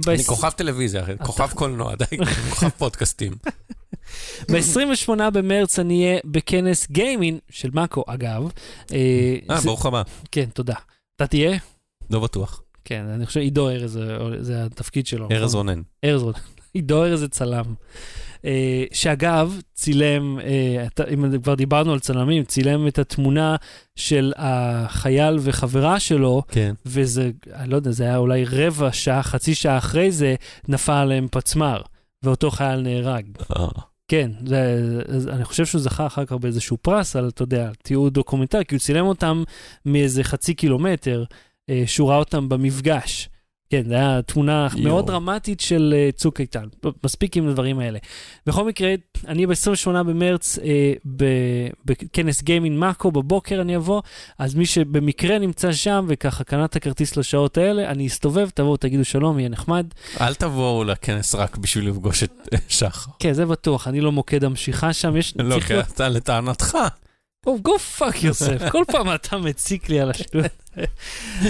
[0.09, 2.19] אני כוכב טלוויזיה, כוכב קולנוע, די,
[2.51, 3.33] כוכב פודקאסטים.
[4.51, 8.51] ב-28 במרץ אני אהיה בכנס גיימינג של מאקו, אגב.
[8.93, 10.03] אה, אה, ברוך הבא.
[10.31, 10.75] כן, תודה.
[11.17, 11.59] אתה תהיה?
[12.11, 12.63] לא בטוח.
[12.85, 15.29] כן, אני חושב עידו ארז, אה, זה התפקיד שלו.
[15.31, 15.69] ארז נכון?
[15.69, 15.83] רונן.
[16.05, 16.39] ארז רונן.
[16.75, 17.75] עידו ארז זה צלם.
[18.45, 23.57] אה, שאגב, צילם, אה, אם כבר דיברנו על צלמים, צילם את התמונה
[23.97, 26.75] של החייל וחברה שלו, כן.
[26.87, 30.35] וזה, אני לא יודע, זה היה אולי רבע שעה, חצי שעה אחרי זה,
[30.69, 31.81] נפל עליהם פצמ"ר,
[32.23, 33.27] ואותו חייל נהרג.
[34.09, 38.15] כן, זה, זה, אני חושב שהוא זכה אחר כך באיזשהו פרס על, אתה יודע, תיעוד
[38.15, 39.43] דוקומנטרי, כי הוא צילם אותם
[39.87, 41.25] מאיזה חצי קילומטר,
[41.71, 43.29] אה, שהוא ראה אותם במפגש.
[43.73, 44.85] כן, זו הייתה תמונה יואו.
[44.85, 46.65] מאוד דרמטית של אה, צוק איתן.
[47.05, 47.99] מספיק עם הדברים האלה.
[48.47, 48.95] בכל מקרה,
[49.29, 50.59] אני ב-28 במרץ
[51.17, 54.03] ב- בכנס גיימינג מאקו, בבוקר אני אבוא,
[54.39, 59.05] אז מי שבמקרה נמצא שם וככה קנה את הכרטיס לשעות האלה, אני אסתובב, תבואו, תגידו
[59.05, 59.87] שלום, יהיה נחמד.
[60.21, 63.11] אל תבואו לכנס רק בשביל לפגוש את אה, שחר.
[63.19, 65.35] כן, זה בטוח, אני לא מוקד המשיכה שם, יש...
[65.37, 66.79] לא, כי אתה לטענתך.
[67.47, 70.47] Oh, go fuck yourself, כל פעם אתה מציק לי על השטויות.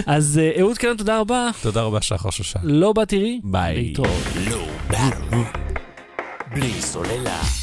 [0.07, 1.51] אז אה, אהוד קלן, תודה רבה.
[1.63, 2.61] תודה רבה, שחר שושן.
[2.63, 3.41] לא בא תראי.
[3.45, 3.75] ביי.
[3.77, 4.23] להתראות.
[4.51, 4.67] לא.
[6.55, 7.62] בלי סוללה.